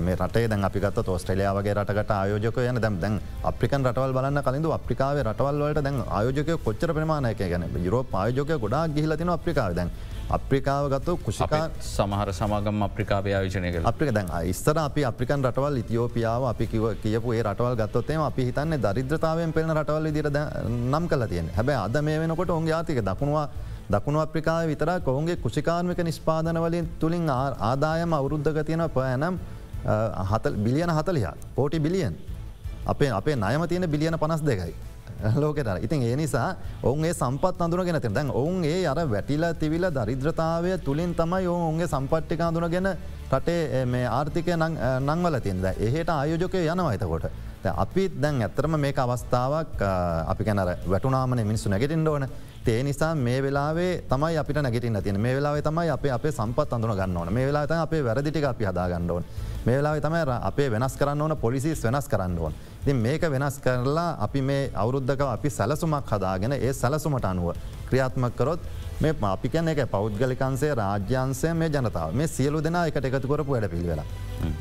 [0.00, 5.20] මේ රටේ දැන් අපිගත් ෝස්ට්‍රලියාවගේ රටකට ආයෝජක යන දැම් දැන් අපිකන් රටවල් බලන්න කලින්ඳ අප්‍රිකාව
[5.26, 9.74] රටවල්වලට දැන් ආයෝජක කොච්චර ප්‍රමාණයක ගැන යුරෝප ආයෝජක ගොඩා ගිහිලතින අප්‍රිකාව.
[9.74, 9.90] දැන්
[10.36, 16.66] අප්‍රිකාව ගත්තු කුෂිකා සමහර සමගම් අප්‍රිකාව ආයෝජනය අපික දැන් ඉස්තර අපි අපිකන් රටවල් ඉතිෝපියාව අපි
[16.72, 21.78] කිව කියපු ඒ රටවල් ගත්තොත්තේම අපි හිතන්නේ දරිද්‍රතාවයෙන් පෙන රටවල් දිර නම් කල තියෙන හැබැ
[21.84, 23.48] අද මේ වෙනකොට ඔුන් ආතික දකුණවා
[23.90, 29.36] දකුණු අප්‍රිකාව විතර කොහුගේ කුෂිකාර්මික නිස්පාදනවලින් තුළින් ආදායම අවුරුද්ධක තියෙන පයනම්
[30.64, 32.14] බිලියන හතලිය පෝටි බිලියන්.
[32.86, 34.74] අපේ අපේ නයම තියෙන බිලියන පනස් දෙකයි.
[35.36, 40.78] ලෝකට ඉතින් ඒ නිසා ඔවුන්ගේ සම්පත් අඳුරගෙන ති දැන් ඔවුන් ඒ අර වැටිලා තිවිල දරිද්‍රතාවය
[40.78, 42.88] තුළින් තමයි ඔවුන්ගේ සම්පට්ටික අඳුනගෙන
[43.32, 47.24] රටේ මේ ආර්ථිකය නංවල තින්ද එහට ආයෝජකය යනවයිතකොට.
[47.64, 49.80] අපි දැන් ඇත්තරම මේ අවස්ථාවක්
[50.32, 52.28] අපි කැනර වැටුනාමන මිනිස්සු නැගෙටින් ඕන.
[52.66, 56.96] ඒ නිසා මේ වෙලාවේ තමයි අපිට නැගටින්න තින මේ වෙලාවේ තමයි අප අපේ සම්පත් අඳුන
[56.96, 57.32] ගන්න ඕන.
[57.32, 59.24] මේ වෙලා අපේ වැරදිටික අපි හදාගන්න ඕන.
[59.66, 62.54] මේ වෙලා තමයි අපේ වෙනස් කරන්න ඕන පොලිසිස් වෙනස් කරන්න ඕන්.
[62.84, 67.54] ති මේක වෙනස් කරලා අපි මේ අවුරුද්ධක අපි සැලසුමක් හදාගෙන ඒ සැලසුමට අනුව
[67.88, 68.60] ක්‍රියාත්මක් කරොත්
[69.00, 73.70] මේ අපි කැන එක පෞද්ගලිකන්සේ රාජ්‍යන්සය මේ ජනතාව මේ සියලු දෙනා එකට එකතු කරපු වැඩ
[73.70, 74.06] පිළිවෙලා.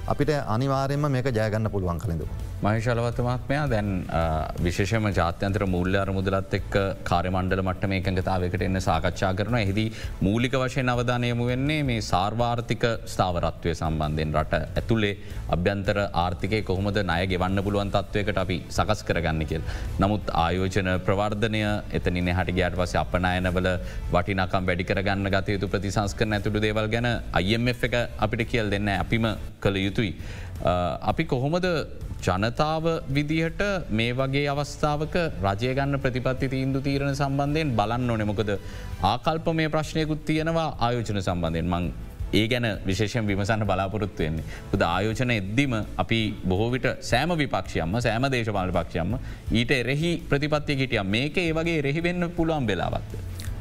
[0.07, 2.23] අපිට අනිවාරයෙන්ම මේක ජයගන්න පුළුවන් කලින්ඳ.
[2.65, 3.89] මහිශලවතමත්මයා දැන්
[4.65, 6.75] විශේෂම ජාත්‍යන්තර මුල්්‍යාර මුදලත් එක්
[7.09, 9.87] කාරමණ්ඩල මට මේ එකඟතාවකට එන්න සාකච්ඡා කරන එහිදී
[10.27, 15.15] මූලික වශයෙන් අවධානයමු වෙන්නේ මේ සාර්වාර්ථික ස්ථාවරත්වය සම්බන්ධයෙන් රට ඇතුළේ
[15.55, 19.63] අභ්‍යන්තර ආර්ථිකය කොහොමද නය ගෙවන්න පුළුවන් තත්වයකට අපි සකස් කරගන්න කියල්.
[19.99, 21.63] නමුත් ආයෝජන ප්‍රවර්ධනය
[21.99, 23.69] එතනින් හට ගයාට පස අපනයනවල
[24.13, 27.09] වටිනකම් වැඩි කරගන්න ගතයුතු ප්‍රතිසංස්කර ඇතුළු දේවල් ගැන
[27.43, 29.27] IMF එක අපිට කියල් දෙන්න අපිම
[29.63, 30.13] කළ යුතුයි.
[31.11, 31.67] අපි කොහොමද
[32.21, 38.51] ජනතාව විදිහට මේ වගේ අවස්ථාවක රජයගන්න ප්‍රතිපත්ති තීන්දු තීරණ සම්බන්ධයෙන් බලන්න ඕනෙමොකද
[39.11, 41.91] ආකල්ප මේ ප්‍රශ්නයකුත් තියෙනවා ආයෝජන සම්බන්ධයෙන් මං
[42.33, 44.45] ඒ ගැන විශේෂයෙන් විමසන්න බලාපොරොත්තුවෙන්නේ.
[44.71, 49.19] පුද ආයෝජන එද්දිම අපි බොහෝවිට සෑම විපක්ෂයම්ම සෑම දේශපාල පක්ෂයම්ම
[49.51, 53.13] ඊට එරෙහි ප්‍රතිපත්තිය හිටිය මේක ඒ වගේ රෙහිවෙන්න පුළුවන් වෙලාවක්ද.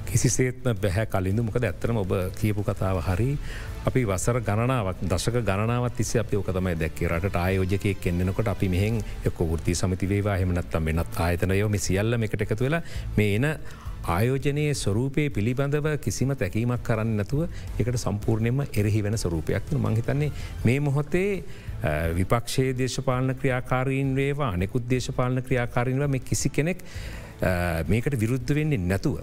[0.07, 3.31] කිසිසේත්ම බැහැ කලින්ඳ මොකද ඇත්තරම ඔබ කියපු කතාව හරි
[3.83, 9.01] අපි වසර ගණනාවක් දශක ගණනාවත් තිස්ස අප ඕක තමයි දැක්කේ රට ආයෝජකය කෙන්නෙනකොට අපි මෙහෙන්
[9.27, 12.83] එක්ක ෘති සමතිවේවා හෙමනත්තම් වෙනත් ආයතනයෝ මෙ සියල්ල එකට එකතු වෙලා
[13.17, 13.49] මේ එන
[14.09, 17.43] ආයෝජනයේ ස්වරූපය පිළිබඳව කිසිම තැකීමක් කරන්න නැතුව
[17.79, 20.31] එකට සම්පූර්ණයම එරෙහි වෙන ස්වරූපයක් මංහිතන්නේ
[20.65, 21.31] මේ මොහොතේ
[22.15, 26.87] විපක්ෂයේ දේශපාලන ක්‍රියාකාරීන් වේවා අනෙකුත් දේශපාලන ක්‍රියාකාරීන්ව මේ කිසි කෙනෙක්
[27.89, 29.19] මේකට විරුද්ධ වෙන්නේ නැතුව.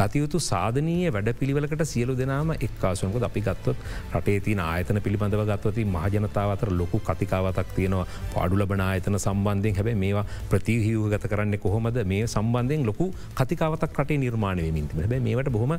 [0.00, 3.78] ගතයුතු සාධනීය වැඩ පිළිවලකට සියලු දෙනාම එක්කාසුනක අපි ගත්තොත්
[4.14, 8.06] රටේ තින ආයතන පිළිබඳව ගත්වති මහජනතාවතර ලොකු කතිකාවතක් තියෙනවා.
[8.34, 9.76] පාඩු ලබන ආයතන සම්බන්ධයෙන්.
[9.78, 12.00] හැබැ මේවා ප්‍රතිහිව ගත කරන්න කොහොමද?
[12.12, 13.06] මේ සම්බන්ධයෙන් ලොකු
[13.40, 15.78] කතිකාවතක් රටේ නිර්මාණය මින්ති හැබැ මේට බොහොම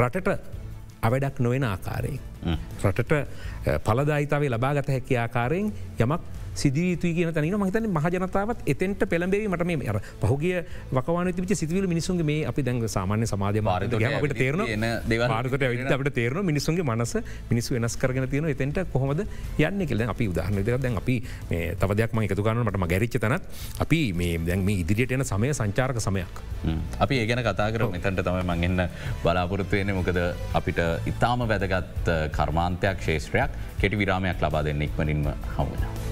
[0.00, 0.28] රටට
[1.02, 2.20] අවඩක් නොවෙන ආකාරයෙන්.
[2.84, 3.12] රටට
[3.86, 5.72] පලදායිතාවේ ලබාගත හැකි ආකාරයෙන්
[6.04, 6.22] යමක්
[6.58, 12.28] සිදුවීතුයි කියන තනින මහිතන මහජනතාවත් එතෙන්ට පෙළඹේ මට මේ අර පහුගේ වකවාන තිච සිවිල මිනිසුන්ගේ
[12.30, 17.14] මේ අපි දැන් සාමාන්‍ය සමාධය මාරත අපට තේරන ඇවිට අපට තේරන මිනිසුන්ගේ මනස
[17.50, 19.24] මිනිස්සු වෙනස් කරගෙන තියෙන එතෙන්ට කොහොමද
[19.60, 21.16] යන්න කෙල අපි උදාහරන දෙක දැන් අපි
[21.78, 23.42] තව දෙයක් ම එකතු ගන්නට මට ගැරිච්ච තනත්
[23.78, 26.42] අපි මේ දැන් මේ ඉදිරියට එන සමය සංචාරක සමයක්.
[26.98, 28.82] අපි ඒගැන කතා කර මෙතැන්ට තමයි මඟන්න
[29.22, 30.20] බලාපොරත්තුවයන මොකද
[30.54, 36.07] අපිට ඉතාම වැදගත් කර්මාන්තයක් ශේෂත්‍රයක් කෙටි විරාමයක් ලබා දෙන්න ඉක්මනින්ම හමුවෙන.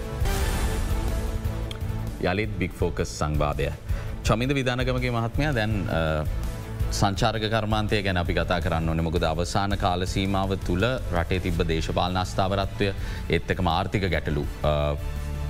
[2.22, 3.70] යළිත් බික් ෆෝකස් සංවාදය.
[4.22, 5.74] චමිද විධානගමගේ මහත්මයා දැන්
[6.92, 12.88] සංචාරක කර්මාන්තය ගැන අපි කතා කරන්න ඕන මොකද අවසාන කාලසීමාව තුළ රටේ තිබ දේශපාලන අස්ථාවරත්වය
[13.30, 14.44] එත්තක ආර්ථික ගැටලු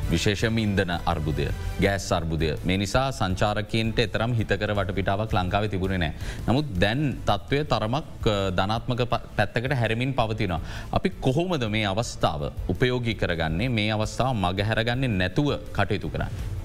[0.09, 1.47] විශේෂම ඉන්දන අර්බුදය
[1.79, 6.13] ගෑස් අර්බුදය මේ නිසා සංචාරකන්ට එතරම් හිතකර වටපිටාවක් ලංකාව තිබුණ නෑ.
[6.49, 10.61] නමුත් දැන් තත්ත්වය තරමක් ධනාත්මක පැත්තකට හැරමින් පවතිනවා.
[10.93, 16.56] අපි කොහොමද මේ අවස්ථාව උපයෝගී කරගන්නේ මේ අවස්ථාව මගහැරගන්නේ නැතුව කටයුතු කරන්න.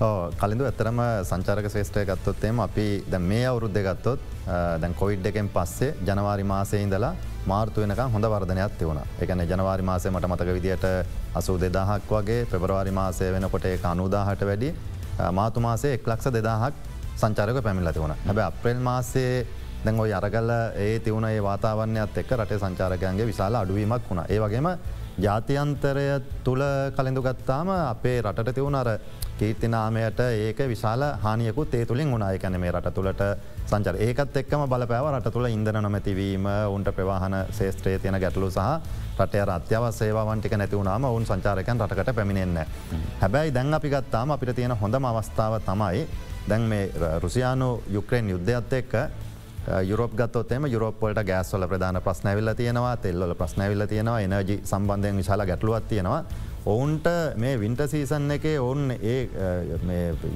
[0.00, 4.20] කලින්ඳු ඇතරම සංචාරක ශේෂත්‍රය ගත්තොත්තේම අපි ද මේ අවුරුද්ධ ගත්තොත්
[4.80, 7.12] දැන් කොවිඩ් එකෙන් පස්සේ ජනවාරි මාසය ඉඳලා
[7.46, 10.86] මාර්තු වෙනක හොඳ වර්ධනයක් තිවුණ එකන ජනවාරි මාසය මට මතක විදිට
[11.34, 14.72] අසූ දෙදාහක් වගේ පෙබරවාරි මාසය වෙනකොට ඒ අනුදාහට වැඩි
[15.32, 16.74] මාතු මාසේ එක් ලක්ෂ දෙදාහක්
[17.16, 19.46] සංචාරක පැමිල්ල තිවුණ හැබ අප්‍රෙල් මාසේ
[19.84, 24.24] දැන් ඔයි අරගල්ල ඒ තිවුණ ඒ වාතාවරණයත් එක්ක රටේ සංචාරකයන්ගේ විශාල අඩුවීමක් වුණ.
[24.26, 24.68] ඒ වගේම
[25.18, 26.06] ජාතියන්තරය
[26.44, 26.64] තුළ
[26.96, 28.88] කලින්ඳු ගත්තාම අපේ රටට තිවුණ අර
[29.40, 33.22] කීර්තිනාමයට ඒක විශාල හානියකුත් ඒ තුළින් උනාය කැන මේ රට තුළට
[33.66, 33.96] සංචර.
[33.98, 38.66] ඒකත් එක්කම බලපෑව රට තුළ ඉන්දන නොමැතිවීම උන්ට ප්‍රවාහන ශේත්‍රයේ තියෙන ගැටලු සහ
[39.18, 42.66] රටය අත්‍යව සේවාවන්ටික නැතිවුණාම ඔවුන් සංචාරකයන් රටකට පැමිණෙන්න.
[43.20, 46.06] හැබැයි දැන් අපි ගත්තාම අපිට තියෙන හොඳම අවස්ථාව තමයි
[46.48, 48.94] දැන් මේ රුසියානු යුක්‍රේන් යුද්ධයත් එක්ක
[49.82, 56.24] යුරෝප ගත්තොත්තේම යුරෝප්පොලට ගෑස්වල ප්‍රධාන ප්‍රශ්නැවිල්ල තියෙනවා තෙල්ල ප්‍රශ්නැවිල්ල තියෙනවා එනජි සම්බන්ධයෙන් විශාල ගැටලුවත් තියෙනවා.
[56.66, 59.28] ඔවුන්ට මේ වින්ට සීසන් එකේ ඔවුන් ඒ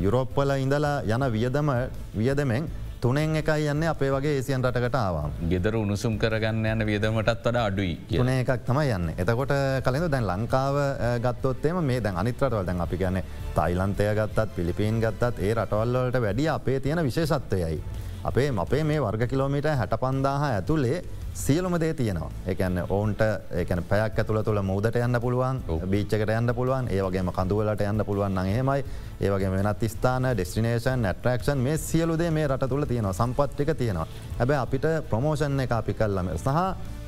[0.01, 1.71] යුරෝප්පල ඉඳලා යන වියදම
[2.17, 2.69] වියදමෙන්
[3.01, 5.35] තුනෙන් එකයි යන්න අපේ වගේ ඒසියන් රටකට ආවාම්.
[5.51, 9.11] ගෙදර උණුසුම් කරගන්න යන වියදමටත් වඩ අඩුයි කියන එකක් තම යන්න.
[9.19, 9.53] එතකොට
[9.85, 10.79] කලඳ දැන් ලංකාව
[11.27, 13.21] ගත්තොත්තේම මේ දැන් අනිත්‍රටවල් දැන් අපි ගැන
[13.59, 17.83] තයිලන්තය ගත්තත් පිලිපීන් ගත්තත් ඒ රටවල්වලට වැඩිය අපේ තියෙන විශේෂත්වයයි.
[18.25, 22.31] අපේ අපේ මේ වර්ග කිලෝමිට හැට පන්දාහ ඇතුළේ සියලුම දේ තියෙනවා.
[22.47, 28.05] එකන ඔවුන්ට ඒකන පැයක් ඇතුළ තුළ මුදට යන්න පුළුවන් බීච්චකට යන්න පුළුවන් ඒවගේම කඳුවලට යන්න
[28.07, 28.85] පුළුවන් හෙමයි
[29.21, 33.13] ඒවගේ වෙනත් ස්ථාන ඩෙස්ටිනේෂන් නැටරක්ෂන් මේ සියලුදේ මේ රට තුළ තියෙනවා.
[33.13, 34.07] සම්පත්්ටික තියෙනවා.
[34.39, 36.49] හැබැ අපිට ප්‍රමෝෂණ එක අපි කල්ලම සහ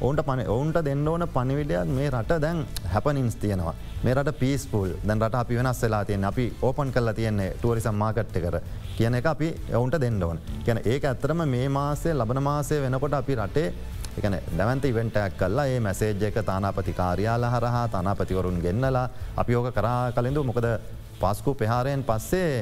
[0.01, 3.75] ඔවන්ට පන ඔවුන්ට දෙන්න ඕන පනිවිඩයක් මේ රට දැන් හැපනින්ස් තියෙනවා.
[4.05, 8.59] මේරට පිස්පුල් දැන් රට අපි වෙනස් වෙලා තියෙන් අපි ඕපන් කල්ල තියන්නේ ටුවරිසම් මාකට්ට කර
[8.97, 10.41] කියන එක අපි ඔවුන්ට දෙන්න ඕන.
[10.65, 13.73] කියන ඒක ඇත්තරම මේ මාසේ ලබන මාසය වෙනකොට අපි රටේ
[14.19, 20.45] එකන දැවන්ත ඉවෙන්ටක් කල්ලා ඒ මැසේජ්ජක තානාපති කාරයාල හරහා තනාපතිවරුන් ගෙන්නලා අපි යෝක කරා කලින්ඳු
[20.45, 20.69] මොකද
[21.17, 22.53] පස්කු පෙහාරයෙන් පස්සේ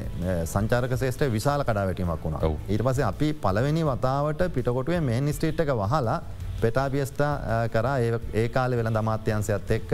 [0.47, 6.19] සංචාරක ශේෂ්ට විශාල කඩා වැටීමක් වුණ ඊට පසේ අපි පලවෙනි වතාවට පිටකොටුවේ මේන් ස්ටේට්ක වහලා
[6.61, 7.23] පෙටාබියස්ට
[7.71, 7.97] කරා.
[8.35, 9.93] ඒ කාල වෙළ දමාත්‍යන්සයත් එක්ක.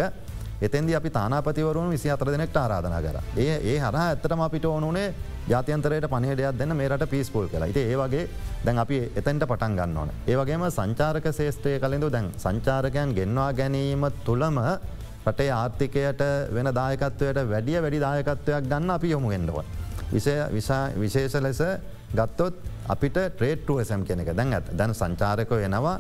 [0.61, 3.19] එතන්දි අපි තානාපතිවරුන් විසි අතර දෙනෙක්ට ආරාධන කර.
[3.37, 5.15] ඒ ඒ හර ඇත්තටම අපිට ඕනුනේ
[5.51, 8.25] ජාතියන්තරයට පනහටයක් දෙන්න මේරට පිස්පුල් කලා ති ඒවගේ
[8.65, 10.11] දැන් අපි එතැන්ට පටන් ගන්න ඕන.
[10.27, 14.59] ඒවගේම සංචාරක ශේෂත්‍රය කලින්ඳු දැන් සංචාරකයන් ගෙන්වා ගැනීම තුළම
[15.27, 19.65] රටේ ආර්ථිකයට වෙන දායකත්වයට වැඩිය වැඩි දායකත්වයක් ගන්න අපි යොමු එන්නවා.
[20.13, 21.63] විශේෂ ලෙස
[22.13, 22.55] ගත්තොත්
[22.89, 25.97] අපිට ට්‍රේට්ටුවසම් කෙනෙක දැන් ඇත් දැන් සංචාරකය එනවා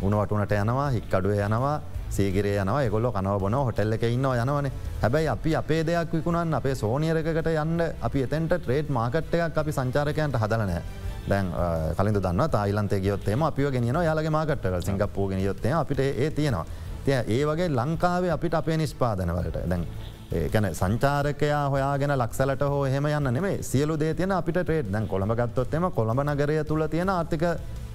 [0.00, 1.76] උනවටුනට යනවා හික්කඩුව යනවා
[2.10, 4.70] සීගරේ යනවා එකොල්ල කනව බොන හොටල්ල එක ඉන්න යනවන.
[5.02, 10.82] හැබැයි අපි අපේ දෙයක් විකුණන් අපේ සෝනියරකට යන්න අපි එතැන්ට ට්‍රේඩ් මාකට්ටයක් අපි සංචාරකයන්ට හදලනෑ
[11.28, 11.54] දැන්
[11.96, 16.66] කලින් දන්න තායිලන්තේ ගයොත්තේම අපිය ගෙනන යාලගේ මාකට්ට සිංගප්පූගෙන යොත්තේ අපිට ඒ තියෙනවා.
[17.04, 19.84] තිය ඒ වගේ ලංකාවේ අපිට අපේ නිස්පාදනවලට දැන්
[20.32, 25.32] ඒකන සංචාරකයා හොයාගෙන ලක්සලට හෝ හෙම යන්න නෙේ සියලු දේ තියන අපිට ට්‍රේඩ් දැන් කොළඹ
[25.38, 27.44] ගත්තොත්තෙම කොළඹ නගරය තුළ තියෙන ආර්ථික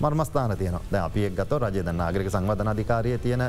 [0.01, 3.43] මර්මස්ථාන තියන ද අපි එක් ගත රජ දන්න ආගරික සංවධන අධිකාරය තියෙන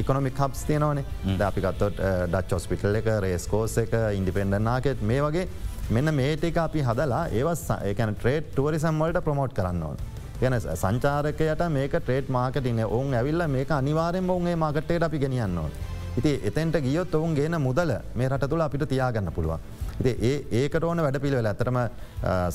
[0.00, 5.46] ඉකොනොමික් හබ්ස් තියනවනේ ද අපිකත්තොත් ඩච් ඔස්පිටල් එක රේස්කෝස් එක ඉන්ඩිපෙන්ඩනාකෙත් මේ වගේ
[5.90, 9.98] මෙන්න මේටික අපි හදලා ඒවස් ඒකන ට්‍රේඩ් ටුවරිසම් වලට ප්‍රමෝට් කරන්න ඕන.
[10.40, 15.70] ගැන සංචාරකයට මේක ට්‍රේඩ් මාකටින ඔවුන් ඇවිල්ල මේක අනිවාරෙන් ඔවුන්ගේ මාකටේට අපි ගෙනියන්න ඕන.
[16.16, 19.60] ඉති එතැන්ට ගියොත් ඔවුන් ගේන මුදල මේ රට තුළ අපිට තියාගන්න පුළුවන්.
[20.04, 21.78] ඒ ඒකට ඕන වැඩ පිළිවෙල ඇතරම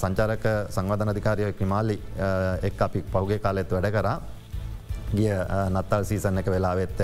[0.01, 1.99] සංචාරක සංවධන අධිකාරය ක්‍රමාල්ලි
[2.63, 4.17] එක් අපි පෞගේ කාලෙත් වැඩ කරා
[5.13, 5.33] ගිය
[5.69, 7.01] නත්තල් සීසන් එක වෙලාවෙත්ත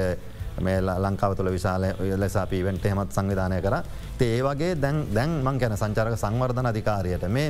[0.61, 1.87] මේ ලංකාව තුළ විශාල
[2.17, 3.81] ලෙසා පීවෙන්ට හෙමත් සංවිධානය කර.
[4.21, 7.27] ඒ වගේ දැන් දැන් මං කැන සංචාරක සංවර්ධන අධිකාරයට.
[7.27, 7.49] මේ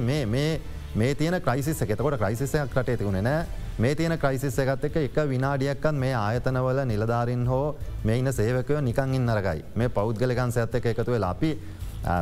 [0.96, 3.46] මේ තියන ක්‍රයිසිස් එකතකොට ක්‍රයිසිසයක් රටේ තිවුණ නෑ.
[3.78, 9.14] මේ තියන ක්‍රයිසිස් එකත් එක එක විනාඩියක්කන් මේ ආයතනවල නිලධාරින් හෝ මේ ඉන්න සේවකයෝ නිකං
[9.14, 11.52] ඉන්නරගයි මේ පෞද්ගලකන් සඇත්ත එක එකතු වෙලා අපි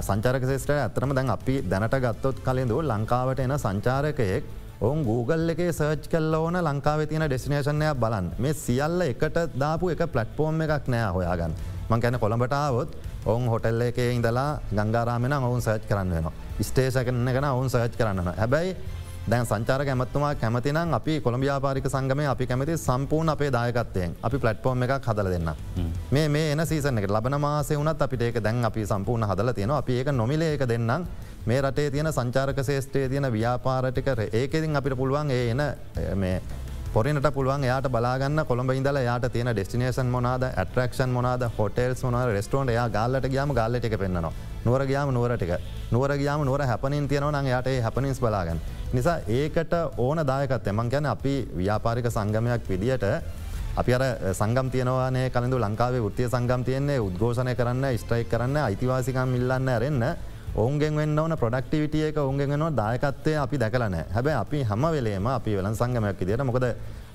[0.02, 4.50] සංචාරක ශේෂ්‍රය ඇතරම දැන් අපි දැනට ගත්තොත් කලින්ඳ ලංකාවට එන සංචාරකයෙක්
[4.84, 10.02] ඔවුන් Google එකේ සර්ච් කල්ල ඕන ලංකාව තියන ඩෙස්නේෂනයක් බලන් මේ සියල්ල එකට දාපු එක
[10.14, 11.54] පලට්පෝර්ම් එකක් නෑ හොයාගන්න.
[11.90, 16.28] මං කැන කොළඹටාවොත් ඔවුන් හොටල්ල එකේ ඉඳලා ගංගාරාමෙන ඔවුන් සර්ච් කරන්න වෙන
[16.68, 18.76] ස්ටේෂකන කන ඔවුන් සර්ච් කරන්න හැබැයි
[19.32, 25.08] දැන් සංචාර ඇමත්තුමා කැමතිනම් අපි කොළඹියාපාරික සංගමය අපි කැමති සම්පූර්ණ අපේ දායකත්තයෙන් අපි පලට්ෆෝර්ම් එකක්
[25.08, 25.50] හදල දෙන්න.
[26.12, 29.72] මේ මේ එන සීසන එක ලබන මාසේ වනත් අපිට ඒක දැන් අපි සම්පූර්ණ හදල තියෙන
[29.82, 31.08] අපි ඒක නොමිලේක දෙන්නම්
[31.46, 35.62] මේ රටේ තියෙන සංචාරක ශේෂ්ටේ තියෙන ව්‍යාපාරටික ඒකෙදින් අපිට පුළුවන් ඒ එන
[36.16, 36.42] මේ
[36.94, 42.72] පොරනට පුළුවන් යාට බලාගන්න කොළඹ ඉඳල යාට තියෙන ඩෙස්ටිනේෂන් මොනාද ඇටරක්ෂන් මොනාද හොටෙල්ස් මොන රෙස්ටෝන්ට
[42.72, 44.32] යා ගල්ලට ගයාම ගල්ලට එක පෙන්න්නවා.
[44.66, 45.54] නුවර ගයාම නුවරටික
[45.92, 48.60] නුවර ගයාම නුවර හැපනින් තියෙනවන යාට හැපනිස් බලාගන්න.
[48.94, 53.04] නිසා ඒකට ඕන දායකත් එමන් ගැන අපි ව්‍යාපාරික සංගමයක් විදියට
[53.76, 54.04] අපි අර
[54.34, 60.96] සංගම් තියනවානේ කලඳු ලංකාවේ ෘතිය සංගම් තියන්නේ උද්ඝෝෂණය කරන්න ස්ට්‍රයික් කරන්න අයිතිවාසිකම් මිල්ලන්න ඇරෙන්න්න ඔවුන්ගෙන්
[60.96, 66.44] වෙන්න ඕන ප්‍රඩක්ටිවිටියක ඔුන්ගෙන්නවා දායකත්වය අපි දැකලන හැබැ අපි හම වෙලේම අපි වෙලන් සංගමයක් දිට
[66.44, 66.66] මොකද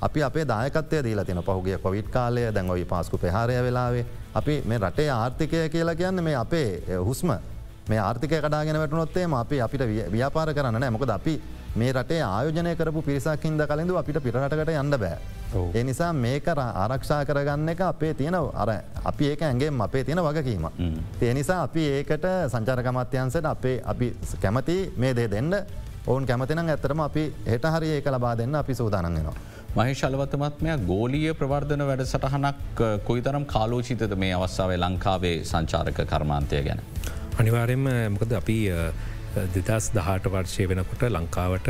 [0.01, 4.07] අපි අපේ දායකත්වය දීලා තින පහුගේ කොවිට් කාලය දැන්වයි පාස්කු පහරය වෙලාවේ.
[4.35, 7.31] අපි මේ රටේ ආර්ථිකය කියලා කියන්න මේ අපේ හුස්ම.
[7.88, 11.35] මේ ආර්ථික කඩාගෙන වැටනොත්තේම අපි අපිට ව්‍යාපාර කරන්න නෑ මොකද අපි
[11.76, 15.18] මේ රටේ ආයෝජනය කරපු පිරිසක්හින්ද කලින්ඳ අපිට පිරටකට යන්න බෑ.
[15.74, 18.70] ඒ නිසා මේක ආරක්ෂා කරගන්න එක අපේ තියෙන අර
[19.04, 20.66] අපි ඒක ඇගේ අපේ තියෙන වගකීම.
[21.22, 25.54] ඒ නිසා අපි ඒකට සංචාරකමත්‍යන්සට අපේ අපි කැමති මේ දේ දෙන්න
[26.07, 29.37] ඔවුන් කැමතින ඇතරම අපි හෙට හරි ඒක ලබා දෙන්න අපි සූදානන්ගෙනවා.
[29.76, 36.81] මහිශලවතමත්මය ගෝලිය ප්‍රවර්ධන වැඩ සටහනක් කොයිතරම් කාලෝචිතද මේ අවස්සාාවේ ලංකාවේ සංචාරක කර්මාන්තය ගැන.
[37.38, 38.59] අනිවාරෙන්ම මොකද අපි
[39.55, 41.68] දෙදස් දහට වර්ෂය වෙනකොට ලංකාවට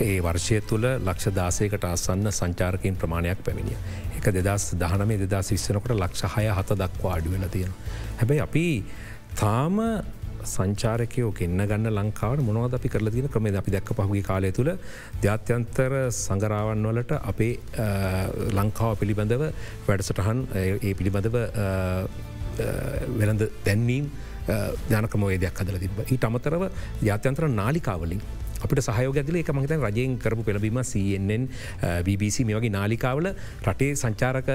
[0.00, 3.78] ඒ වර්ෂය තුළ ලක්ෂ දාසයකට අසන්න සංචාරකයෙන් ප්‍රමාණයක් පැමිණිය.
[4.18, 7.74] එක දෙදස් දහනමේ දෙදස් විස්සනකොට ලක්ෂ හය හත දක්වා අඩුවෙන තියෙන.
[8.18, 8.66] හැබැයි අපි
[9.34, 9.76] තාම
[10.46, 14.70] සංචාරකයෝ ගෙන්න්න ගන්න ලංකාවට මොනවද අපි කරල තින ක්‍රමේ අපි දැක්ක පහුගේ කාලය තුළ
[15.24, 17.52] ජාත්‍යන්තර සංගරාවන් වලට අපේ
[18.52, 19.44] ලංකාව පිළිබඳව
[19.88, 21.36] වැඩසටහන් ඒ පිළිබඳව
[23.18, 24.08] වෙළඳ දැන්වීම්
[24.90, 26.68] ජනකමෝේදයක් අදල තිබ ඊට අමතරව
[27.02, 28.22] ජාත්‍යන්ත්‍ර නාලිකාවලින්
[28.58, 31.48] අපට සහයෝගඇල එක මහිත රජයෙන් කරපු පෙළබීම CNN
[32.06, 33.30] BBC මේ වගේ නාලිකාවල
[33.64, 34.48] රටේ සංචාරක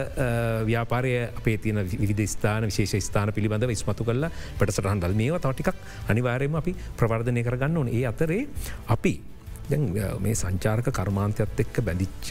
[0.69, 4.27] ව්‍යාපාරය අපේ තියන විධ ස්ථාන විශේෂ ස්ථාන පිළිබඳව ස්මතු කල්ල
[4.59, 5.77] පටසටහන් දල් මේවා තටිකක්
[6.09, 7.87] අනිවාරයම අපි ප්‍රවර්ධනය කරගන්න ඕන.
[7.89, 8.47] ඒ අතරේ
[8.87, 9.13] අපි
[10.19, 12.27] මේ සංචාරක කර්මාන්තයත් එක්ක බැඳිච්ච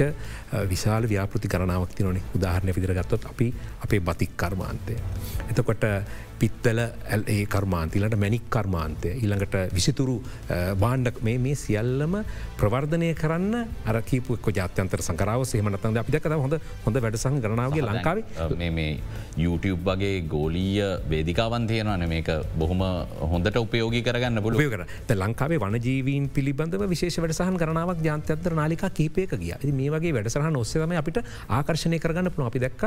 [0.68, 3.48] විශාල ව්‍යාපෘති කරනාවක් තිනොන උදාහරණය විදිරගත්තොත් අපි
[3.80, 4.96] අපේ බතික් කර්මාන්තය.
[5.50, 5.84] එතකොට
[6.42, 6.78] පිත්තල
[7.26, 10.16] ඒ කර්මාන්තිලට මැනික් කර්මාන්තය ඉළඟට විසිතුරු
[10.82, 12.16] බාණ්ඩක් මේ මේ සියල්ලම
[12.60, 13.54] ප්‍රවර්ධනය කරන්න
[13.86, 18.70] අරකීපුක් ජාත්‍යන්තර සංකරාව සේමනතන්ද අපි දකද හොඳ හොඳ වැඩසං ගරනාවගේ ලංකාවේ.
[18.72, 18.90] මේ
[19.36, 22.82] YouTube වගේ ගෝලීය වේදිකාවන් තියෙනවන මේක බොහොම
[23.32, 24.84] හොඳට උපයෝගී කරගන්න පුළුව කර
[25.16, 29.54] ලංකාවේ වනජීවීන් පිළිබඳව විශේෂ වැඩසහන් කරනාවක් ජාන්තයන්තර නාලිකා කීපයක ගිය.
[29.72, 32.82] මේ වගේ වැඩසහන් ඔස්සේම අපිට ආකර්ශණය කරගන්න පුළ අපි දැක්ක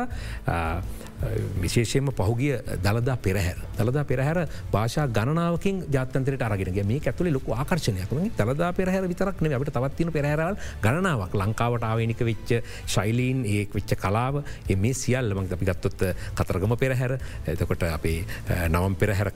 [1.61, 3.57] විශේෂයෙන්ම පහුගිය දළදා පෙරහ පෙරහැර.
[3.77, 10.11] දළදා පෙරහැර භාෂා ගණනාවකින් ජාතන්තරට අරගෙන මේ ඇතුලි ලොක ආකර්ශණයක් දළදා පෙරහැර විතරක්න අපට තවත්තින
[10.11, 11.33] පෙරහැරවල් ගණනාවක්.
[11.35, 14.43] ලංකාවට ආවනික වෙච්ච ශෛලීන් ඒ වෙච්ච කලාව.
[14.75, 15.99] මේ සියල්ල මං අපි ගත්තොත්
[16.35, 17.19] කතරගම පෙරහැර.
[17.45, 18.25] එතකොට අපේ
[18.69, 19.31] නවම් පෙරහැර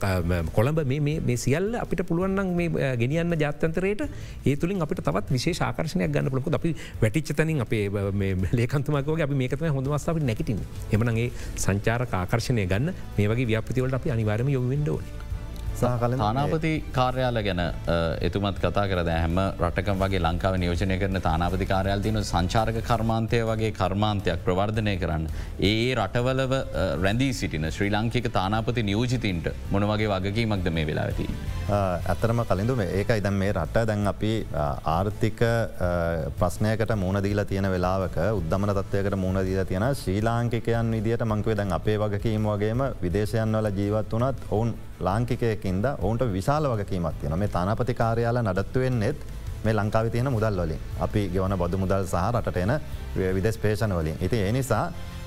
[0.52, 4.06] කොළඹ මේ සියල්ල අපිට පුළුවන්න්න මේ ගෙනියන්න ජාතන්තරයට
[4.46, 7.84] ඒ තුළින් අපිට තවත් විශේෂ ආකර්ශණයක් ගන්න ලොකු අපි වැටිච්චතනින් අපේ
[8.52, 10.60] ලේකන්තුමකෝගේ අපි මේකතම හොඳවස්සාාව නැකිටින්
[10.92, 11.30] එමනගේ
[11.80, 15.29] සංචාර ආකර්ශණය ගන්න මේ වගේ ව්‍යාපතිවලට අපි අනිවාරම යොවෙන්ඩ ඕනේ.
[15.80, 17.62] තානාපති කාර්යාල ගැන
[18.28, 23.72] එතුමත් කතා කර හැම රටකම් වගේ ලංකාව නියෝජනය කරන තානාපති කාරයාල් තින සංචාරක කර්මාන්තය වගේ
[23.80, 25.24] කර්මාන්තයක් ප්‍රවර්ධනය කරන්න.
[25.70, 26.52] ඒ රටවලව
[27.04, 31.28] රැඳී සිටින ශ්‍රී ලංකික තානාපති නියෝජිතීන්ට මොන වගේ වගකීමක්ද මේ වෙලා ඇති.
[31.70, 34.32] ඇතරම කලින්ඳුම ඒක ඉදම් මේ රට දැන් අපි
[34.96, 35.40] ආර්ථික
[36.40, 42.52] ප්‍රශ්නයකට මුණදීලා තියෙන වෙලාවක උද්දමන තත්වයකට මුණදීලා තියෙන ශ්‍රී ලාංකිකයන් විදිට මංකවේ දැන් අපේ වගකීම
[42.52, 49.20] වගේම විදේශයන් වල ජීවත් වනත් ඔවුන් ලාංකිකයකින්ද ඔවුන්ට විශාල වගකීමත් යන මේ තානාපති කාරයාල නඩත්තුවෙන්නෙත්
[49.64, 50.80] මේ ලංකාව තියෙන මුදල් වලින්.
[51.00, 52.72] අපි ගෙවන බොදු මුදල් සහ රට එන
[53.36, 54.16] විදෙස් පේෂණ වලින්.
[54.20, 54.84] ඉති එනිසා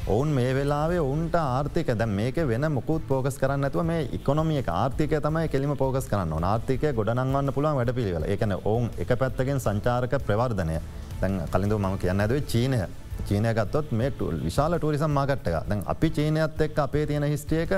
[0.08, 5.14] ඔවුන් මේ වෙලාවේ ඔවුන්ට ආර්ථික දැ මේක වෙන මුකුත් පෝකස් කරන්න ඇතුව මේ ඉකොනොමිය ආර්ථික
[5.28, 8.26] තමයි කෙලිම පෝකස් කරන්න ආර්ථික ගොඩනන්වන්න පුළුවන් වැඩ පිළිවෙල.
[8.36, 10.78] එකන ඔවුන් එක පැත්තගෙන් සංචාරක ප්‍රවර්ධනය.
[11.22, 12.82] තැන් කලින්ඳ ම කියන්න ඇදුව චීනය.
[13.28, 14.12] චීනය ගත්තොත් මේ
[14.44, 17.72] විශාල ටූරිසම් මාකට්ටක දැන් අපි චීනයත් එක් අපේ තියෙන හිස්ටියක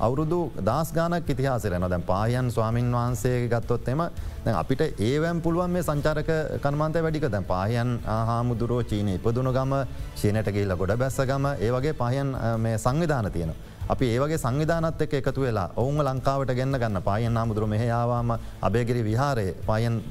[0.00, 4.02] අවුරුදු දස් ගානක් ඉතිහාසරන දැන් පායන් ස්වාමින් වහන්සේ ගත්තොත් එම
[4.44, 6.30] දැන් අපිට ඒවැම් පුළුවන් මේ සංචාරක
[6.62, 9.74] කර්මාන්ත වැඩික දැන් පායන් හාමුදුරුව චීන ඉපදුණු ගම
[10.16, 13.52] චීනට ගේල්ල ගොඩ බැස්ස ගම ඒවගේ පහයන් මේ සංවිධාන තියෙන.
[13.88, 18.30] අපි ඒවගේ සංවිධානත් එක් එකතු වෙලා ඔවුන් ලංකාවට ගන්න ගන්න පායන් නාමුදුර මෙහයාවාම
[18.62, 20.02] අබේගිරි විහාරය පයන්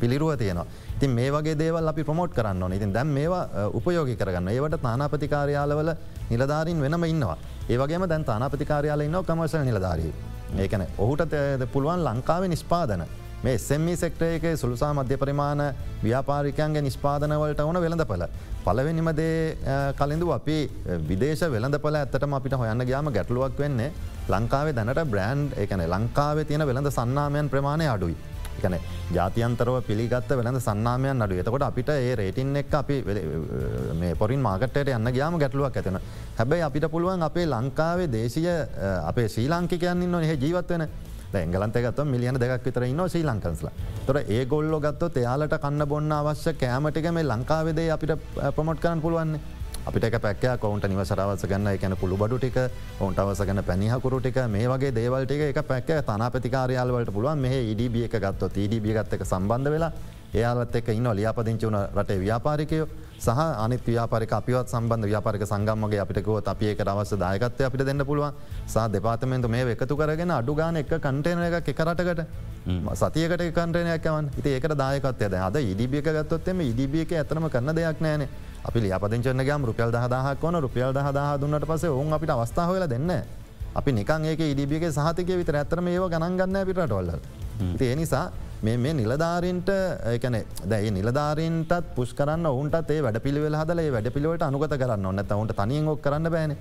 [0.00, 0.66] පිළිරුව තියෙනවා.
[0.96, 5.94] ඉතින් මේ වගේ දේවල් අපි ප්‍රමෝට් කරන්න ඕන ඉතින් දැම් මේවා උපයෝගි කරගන්න ඒවට තානාපතිකාරයාලවල
[6.30, 7.38] නිලධාරින් වෙනම ඉන්නවා.
[7.68, 10.12] ඒවගේම දැන් තානාපතිකාරයාල ඉන්න කමර්ශල නිලධාරී.
[10.64, 11.34] ඒකන ඔහුට
[11.72, 13.02] පුළුවන් ලංකාව නිස්පාදන
[13.44, 15.62] මේ එස්සම්මි සෙක්ටරයක සුළුසා මධ්‍ය පරිමාණ
[16.04, 18.24] ව්‍යාපාරිකයන්ගේ නිෂ්පාදනවලට ඕන වෙළඳපල.
[18.64, 19.36] පලවෙනිමදේ
[20.00, 20.56] කලින්දු අපි
[21.10, 23.92] විදේශ වෙළඳපල ඇත්තටම අපිට හොයන්න ගයාම ගැටලුවක් වෙන්නේ
[24.34, 28.16] ලංකාවේ දැනට බ්‍රෑන්් එකන ලංකාවේ තියෙන වෙළඳ සන්නාමයන් ප්‍රමාණය අඩුයි.
[28.58, 28.78] එකන
[29.16, 32.96] ජාතියන්තරව පිළිගත් වෙළඳ සන්නාමයන් අඩු එතකොට අපිට ඒ රේටින් එක් අපි
[34.00, 36.00] මේ පොරින් මාගටයට යන්න ගයාම ගැටලුවක් ඇතෙන
[36.38, 38.46] හැබැයි අපිට පුළුවන් අපේ ලංකාවේ දේශය
[39.10, 40.88] අපේ ශ්‍රී ලාංකිකයන් ඉන්න එහ ජීවත්වන
[41.34, 43.72] ඇංගලන්තගත් මිලියන දෙක් විතර ඉන්න ශ්‍රී ලංකන්ස්ලා.
[44.06, 48.16] තොර ඒ ගොල්ලො ගත්තොත් එයාලට කන්න බොන්න අවශ්‍ය කෑමටික මේ ලංකාවේදේ අපිට
[48.56, 49.40] ප්‍රමොට් කරන්න පුළුවන්නේ.
[49.88, 52.56] අපිට පැක්කයා කවන්ට නිවසරවස ගන්න එකන කුළු බඩු ටික
[53.00, 57.38] ඔවන්ට අවස ගන්න පැනිහකුරු ටික මේ වගේ දේවල්ටික එක පැක්ක තන ප්‍රතිකාරයාල්වලට පුළුවන්.
[57.38, 59.92] මේ ඉඩබිය එක ගත්තොත් ඉඩබිය ගත්තක සම්බන්ධ වෙලා
[60.34, 66.36] එයාලත් එක ඉන්න ලියාපදිංචි වුණ රටේ ව්‍යාපාරිකයෝ සහ අනිත් ව්‍යාපාරික අපිවත් සම්බන්ධ ව්‍යාපාරික සංගම්මගේ අපිටකෝ
[66.44, 68.36] අපිය එක අවස්ස දායකත්වය අපිට දෙන්න පුළුවන්.
[68.66, 72.20] සහ දෙපාතමෙන්තු මේ එකතු කරගෙන අඩුගාන එක කන්ටේන එක එකරටකට
[72.94, 78.28] සතියකට කන්ටනයක්කවන් ඉති ඒකට දායකත්වයද හද ඉඩිබියක ගත්තොත්තෙම ඉඩිබියක ඇතනම කරන්න දෙයක් නෑන
[78.64, 83.10] අපි ලියපදිංචනගම් රුපියල් දහදාහක් වන රුපියල් දහදා දුන්නට පස ඔවුන් අපිට අවස්ථාවල දෙන්න
[83.74, 87.10] අපි නිකන් ඒක ඉඩිබියක සහතික විතර ඇතරම ඒව ගණන්ගන්න පිටටොල්ල
[87.80, 88.26] ඒ නිසා
[88.60, 89.68] මේ මේ නිලධාරීන්ට
[90.06, 95.32] ඒකන දැයි නිලධාරීන්ටත් පුෂ් කරන්න ඔවුන්ට ඒ වැඩ පිළිවෙල හදල වැඩ පිළිවට අනුගත කරන්න ඔන්නත
[95.32, 96.56] ඔවුන්ට තනියෙන් ඔක් කරන්න බෑන.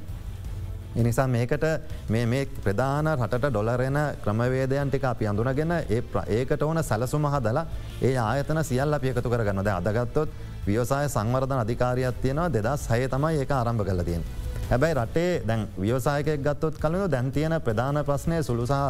[0.96, 1.66] එනිසා මේකට
[2.10, 7.66] මේ ප්‍රධාන රට ඩොලරෙන ක්‍රමවේදයන් ටික අපි අඳුනගෙන ඒ ඒකට ඕන සැලසුම හදලා
[8.02, 10.30] ඒ ආයතන සියල් අප එකතු කරගන්නද අදගත්තොත්
[10.68, 12.50] ව්‍යවසාය සංවර්ධන අධිකාරයක් තියෙනවා.
[12.56, 14.24] දෙදස් හය තමයි ඒක ආරම්භ කල තියෙන්.
[14.70, 18.86] හැබැයි රටේ දැන් ව්‍යවසායකයක් ගත්තොත් කලු දැන් තියෙන ප්‍රධාන ප්‍රශ්නය සුළුසා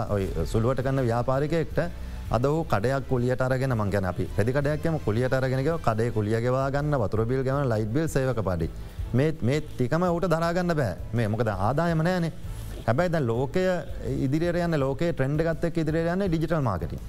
[0.46, 1.80] සුළුවට කන්න ව්‍යාපාරිකයෙක්ට
[2.32, 7.70] අද වූ කඩයක් කුලියට අරගෙන මංගැන අපි පැදිකඩයක්ම කුලියට අරගෙනක කඩේ කුලියගවා ගන්න වතුරබිල් ගන
[7.74, 8.70] ලයිට්බිල් සේවක පඩි.
[9.14, 10.94] මේ ටිකම ඌට දරාගන්න බෑ.
[11.14, 12.34] මේ මොකද ආදායම නෑනේ
[12.88, 13.64] හැබැයි ද ලෝකය
[14.26, 17.02] ඉදිරියන්න ලෝක ට්‍රෙන්ඩ් ගත්තක් ඉදිරියන්න ඩිජිටල් මාර්කටින්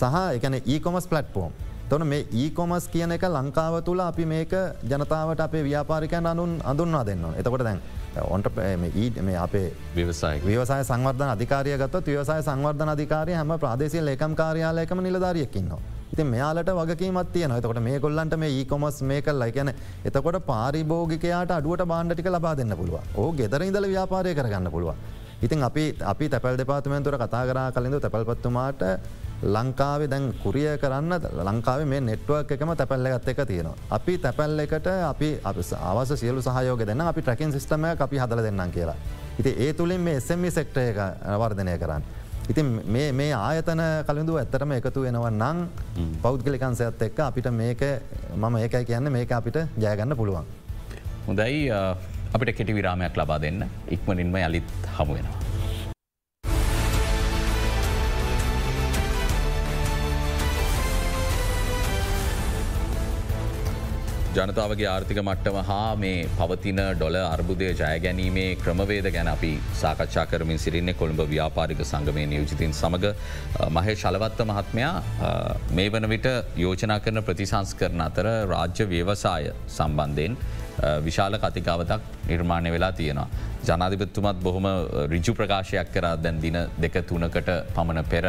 [0.00, 1.52] සහ එකන ඒකොමස් පලට්ෆෝම්
[1.90, 4.52] තොන මේ ඒකොමස් කියන එක ලංකාව තුළ අපි මේක
[4.84, 7.80] ජනතාවට අපේ ව්‍යාපාරිකයන් අනුන් අඳුන්වා දෙන්න එතකොට දැන්
[8.26, 8.46] ඔන්ට
[8.78, 9.64] මේ අපේ
[9.94, 15.80] විවසයි විවසය සංවර්ධන අධිකාරය ගත්ත විවසය සංවර්ධන අධිකාරය හම ප්‍රදේශය ලේකම් කාරයාලයකම නිලධාරියකින්නවා.
[16.12, 19.72] ඉති මෙයාලට වගකීමත් තියන එතකොට මේ කොල්ලන්ට මේ ඒකොමස් මේ කල් ලයිකැන
[20.04, 24.94] එතකොට පාරිභෝගිකයාට අඩුවට බාණ්ඩටික ලබා දෙන්න පුළුව ඕ ගෙදර ඉදල ව්‍යාපාරය කරගන්න පුළුව.
[25.40, 28.82] ඉතින් අපි අපි තැපල් දෙපාතමන්තුර කතා කරා කලින්ඳ තැපල්පත්තුමාට
[29.42, 31.12] ලංකාවේ දැන් කුරිය කරන්න
[31.48, 33.76] ලංකාව මේ නෙට්ුවක් එකම තැපැල්ල ගත්ත එක තියෙනවා.
[33.90, 38.96] අපි තැපැල්ල එකට අපි අවස සියලු සහයෝග දෙන්න අපි ට්‍රකින් සිිටම අපි හදල දෙන්නම් කියලා.
[39.40, 40.98] ඉති ඒ තුළින් මේ එසමි සෙක්ටය එක
[41.42, 42.02] වර්ධනය කරන්න.
[42.50, 45.58] ඉතින් මේ ආයතන කලින්ඳු ඇත්තරම එකතු වෙනව නං
[46.22, 47.84] පෞද්ගලිකන්සයත් එක්ක අපිට මේක
[48.36, 50.44] මම ඒකයි කියන්න මේක අපිට ජයගන්න පුළුවන්.
[51.28, 51.70] හොඳයි
[52.34, 53.64] අපිට කෙටි විරාමයක් ලබා දෙන්න
[53.96, 54.68] ඉක්මනින්ම යළිත්
[54.98, 55.49] හමුවෙනවා.
[64.34, 69.50] ජනතාවගේ ආර්ථික මට්ටම හා මේ පවතින ඩොල අර්බුදය ජයගැනීමේ ක්‍රමවේද ගැන අපි
[69.80, 73.06] සාකච්ඡා කරමින් සිරින්නේ කොළඹ ව්‍යාපාරික සංගමය නියෝජිතන් සමඟ
[73.76, 74.92] මහේ ශලවත්ත මහත්මයා
[75.70, 80.36] මේ වන විට යෝජනා කරන ප්‍රතිසංස් කරන අතර රාජ්‍ය ව්‍යවසාය සම්බන්ධයෙන්
[81.06, 83.28] විශාල කතිකාවතක් නිර්මාණය වෙලා තියෙනවා.
[83.66, 84.68] ජනාධිපත්තුමත් බොහොම
[85.14, 88.24] රිජු ප්‍රකාශයක් කරා දැන් දින දෙක තුනකට පමණ පෙර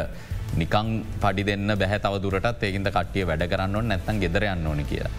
[0.55, 0.89] නිකං
[1.21, 5.13] පඩි දෙන්න බැහැ තව දුරටත් ඒකින්ද කට්ටිය වැඩ කරන්න නැත්තන් ගෙදර යන්න ඕන කියලා.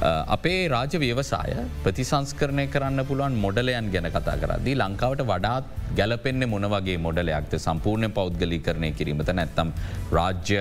[0.00, 5.64] අපේ රාජ ව්‍යවසාය ප්‍රතිසංස්කරණය කරන්න පුළුවන් මොඩලයන් ගැන කතා කරදී ලංකාවට වඩාත්
[5.96, 7.54] ගැලපෙන්න්නේ මොන වගේ මොඩලයක්ද?
[7.58, 9.72] සම්පූර්ණය පෞද්ගලි කරණය කිරීමත නැත්තම්
[10.12, 10.60] රාජ්‍ය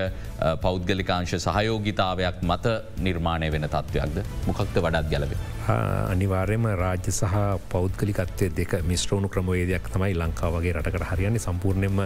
[0.62, 2.66] පෞද්ගලිකාංශ සහයෝගිතාවයක් මත
[3.10, 4.18] නිර්මාණය වෙන තත්ත්වයක්ද
[4.48, 5.46] මොකක්ද වඩාත් ගැලවෙන.
[5.68, 7.34] අනිවාර්යම රාජ්‍ය සහ
[7.72, 11.42] පෞද්ගලිකත්වය දෙක මිස්ට්‍රෝණු ක්‍රමවේදයක් තමයි ලංකාවගේ රටකට හරියන්නේ.
[11.46, 11.98] සම්පූර්ණයම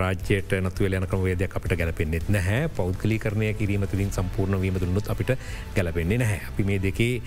[0.00, 2.68] රාජ්‍යයට නතුවල යන ක්‍රමවේදයක් අපිට ගැලපෙන්න්නෙත් නැහැ.
[2.78, 5.34] පෞද්ගලි කරණය කිරීම තුළින් සම්පූර්ණ වීම දුන්නත් අපිට
[5.76, 6.40] ගැලපෙන්නේ නැහැ.
[6.52, 7.20] අපි මේ දෙකේ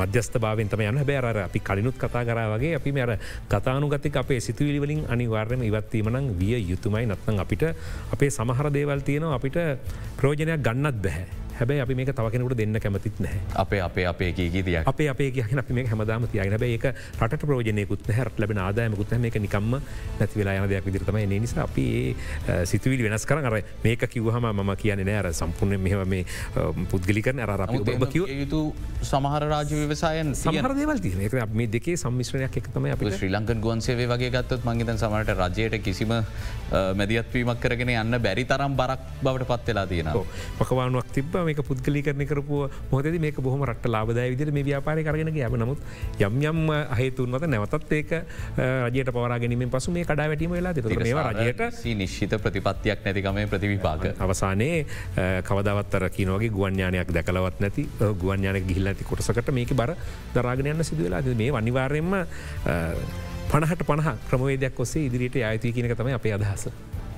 [0.00, 3.16] මධ්‍යස්ථ භාවෙන්තම යන බෑර අපි කලිනුත් කතා කරා වගේ අපි මෙර
[3.48, 7.06] කතානුගතික අපේ සිතුවිලිවලින් අනිවාර්යම ඉවත්වීමනං විය යුතුමයි.
[7.06, 7.64] නත්නම් අපිට
[8.12, 9.40] අපේ සමහර දේවල් තියෙනවා.
[9.52, 9.78] අපිට
[10.16, 11.41] ප්‍රෝජනයක් ගන්නත් බැහැ.
[11.62, 15.72] හැබැයි අපි මේක තවකෙනකට දෙන්න කැමතිත් නෑ අපේ අපේ අපේ කීතිය අපේ අපේ කියන අපි
[15.78, 16.58] මේ හැමදාම තියගෙන.
[16.58, 16.86] බැ ඒක
[17.22, 19.78] රට ප්‍රෝජනයකුත් හැට ලබෙන ආදායමකුත් මේක නිකම්ම
[20.20, 21.86] නැති වෙලා යන දෙයක් විදිරතම නිසා අපි
[22.64, 26.24] සිතුවිලි වෙනස් කර අර මේක කිවහම ම කියන නෑර සම්පූර්ණය මෙහම මේ
[26.92, 27.54] පුද්ගලි කරන අර
[28.14, 28.62] යුතු
[29.12, 34.08] සමහර රාජ ව්‍යවසායන් සමහර දෙවල් තින එක මේ දෙකේ සම්මිශ්‍රණයක් එකතම අප ශ්‍රී ලංකන් ගුවන්සේ
[34.12, 36.12] වගේ ගත්තත් මංගේතන් සමට රජයට කිසිම
[36.72, 40.24] මැදිත්වීමක් කරගෙන යන්න බැරි තරම් බරක් බවට පත්වෙලා තියෙනවා.
[40.58, 42.58] පකවානුවක් තිබ මේක පුද්ගලි කරන කරපු
[42.90, 45.80] මොහද මේක බොහම රට ලාබදය විදිර මේ ව්‍යාපාරය කරගෙන යම නමුත්
[46.20, 46.60] යම් යම්
[46.92, 48.12] හේතුන්වත නැවතත් ඒක
[48.88, 54.86] රජයට පවරාගැනීම පසු මේ කඩා වැටීම වෙලා මේ රජයට නිශ්ිත ප්‍රතිපත්තියක් නැතිකමේ ප්‍රතිවිපාක අවසානයේ
[55.42, 59.94] කවදවත්තර කිනවගේ ගුවන්ඥානයක් දැකලවත් නැති ගුවන්ඥානක ගිහිල්ල ඇති කොටසකට මේක බර
[60.34, 62.16] දරාගෙනයන්න සිදුවෙලා මේ අනිවාර්යෙන්ම
[63.48, 66.68] පණහට පණහ ක්‍රමවේදයක් ඔස්සේ ඉදිරියට අයති කියනක තම අපේ අදහස.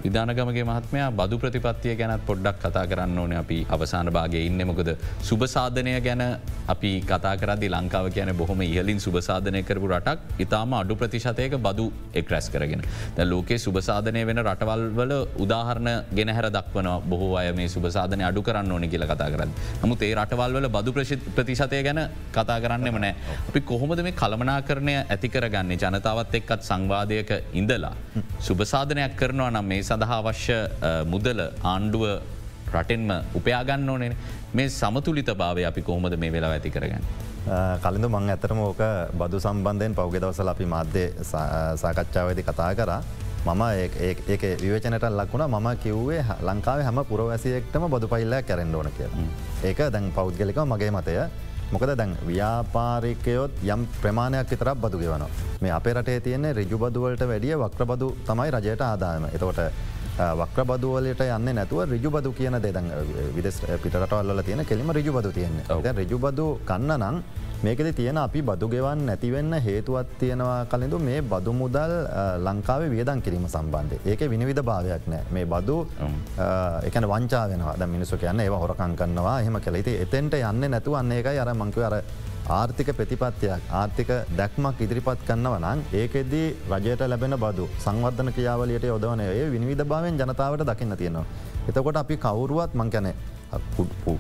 [0.05, 4.91] විධානගමගේ මහත්මයා බදු ප්‍රතිපත්තිය ගැනත් පොඩ්ඩක් කතා කරන්න ඕන අපි අවසාන භාගය ඉන්න මොකද
[5.23, 6.23] සුභසාධනය ගැන
[6.67, 12.29] අපි කතා කරදි ලංකාව කියන බොහොම ඉහලින් සුභසාධනය කරපු රටක් ඉතාම අඩු ප්‍රතිශතයක බදු එක්
[12.29, 12.83] රැස් කරගෙන.
[13.17, 18.89] ද ලෝකේ සුභසාධනය වෙන රටවල්වල උදාහරණ ගෙනහැර දක්වන බොහෝ අය මේ සුභසාධනය අඩු කරන්න ඕනි
[18.89, 19.57] කියල කතා කරන්න.
[19.83, 20.93] නමුත් ඒ රටවල්වල බදු
[21.31, 23.15] ප්‍රතිශතය ගැන කතා කරන්නෙම නෑ.
[23.49, 27.97] අපි කොහොමද මේ කළමනා කරණය ඇති කරගන්නේ ජනතාවත් එක්කත් සංවාධයක ඉඳලා.
[28.41, 30.57] සුභසාධනයක් කරනවා නම් මේ සඳහා අවශ්‍ය
[31.13, 31.41] මුදල
[31.73, 32.05] ආණ්ඩුව
[32.75, 34.13] රටෙන්ම උපයාගන්න ඕනේ
[34.59, 37.05] මේ සමතුලිත භාවය අපි කොහොමද මේ වෙලා ඇති කරගන්න.
[37.85, 38.83] කලින්ඳ මං ඇතරම ඕක
[39.21, 41.05] බදු සම්බන්ධයෙන් පෞගෙදවසල අපි මාධ්‍ය
[41.83, 43.01] සාකච්ඡාවද කතා කරා.
[43.47, 43.63] මම
[44.07, 49.11] ඒ විවචනට ලක්ුණ මම කිව්වේ ලංකාව හැම පුරවැසියෙක්ටම බොදු පයිල්ල කැරෙන්ඩ ඕන කිය.
[49.69, 51.17] ඒක දැන් පෞද්ගලික මගේ මතය
[51.75, 55.25] මොකද දැන් ව්‍යාපාරිකයොත් යම් ප්‍රමාණයක් විතරක් බදු ගෙවන
[55.63, 59.25] මේ අපේ රටේ තියන්නේ රිජුබදුවලට වැඩිය වක්‍රබදු තමයි රජයට ආදායම.
[59.37, 59.61] එතකොට
[60.41, 62.91] වක්‍රබදුවලට යන්න නැතුව රිජුබදු කියන දෙදන්
[63.37, 65.93] විදෙස් පිටරටවල්ල තියෙන කෙලිම රිජුබදු තියෙන්නේ.
[66.01, 67.23] රිජුබදු කන්න නං
[67.65, 71.93] මේකද තියෙන අපි බදු ගෙවන් නැතිවෙන්න හේතුවත් තියෙනවා කලින්ඳු මේ බදු මුදල්
[72.47, 75.23] ලංකාවේ වියදන් කිරීම සම්බන්ධය ඒක විනිවිධ භාවයක් නෑ.
[75.35, 75.77] මේ බදු
[76.89, 77.89] එකන වංචා වෙනවා.
[77.95, 81.97] මිනිසු කියන්න ඒවා හොරකන් කන්නවා එහෙම කළෙති එතෙන්ට යන්න නැතු අන්නේ එකයි අර මංකව අර
[82.59, 84.11] ආර්ථික ප්‍රතිපත්තියක් ආර්ථික
[84.41, 90.97] දැක්මක් ඉදිරිපත් කන්නව නම් ඒකෙදී රජයට ලැබෙන බදු සංවර්ධන ක්‍රියාවලියට යොදවනය විනිවිධ භාවෙන් ජනතාවට දකින්න
[91.03, 91.25] තියෙනවා.
[91.69, 93.15] එතකොට අපි කවුරුවත් මං කැනේ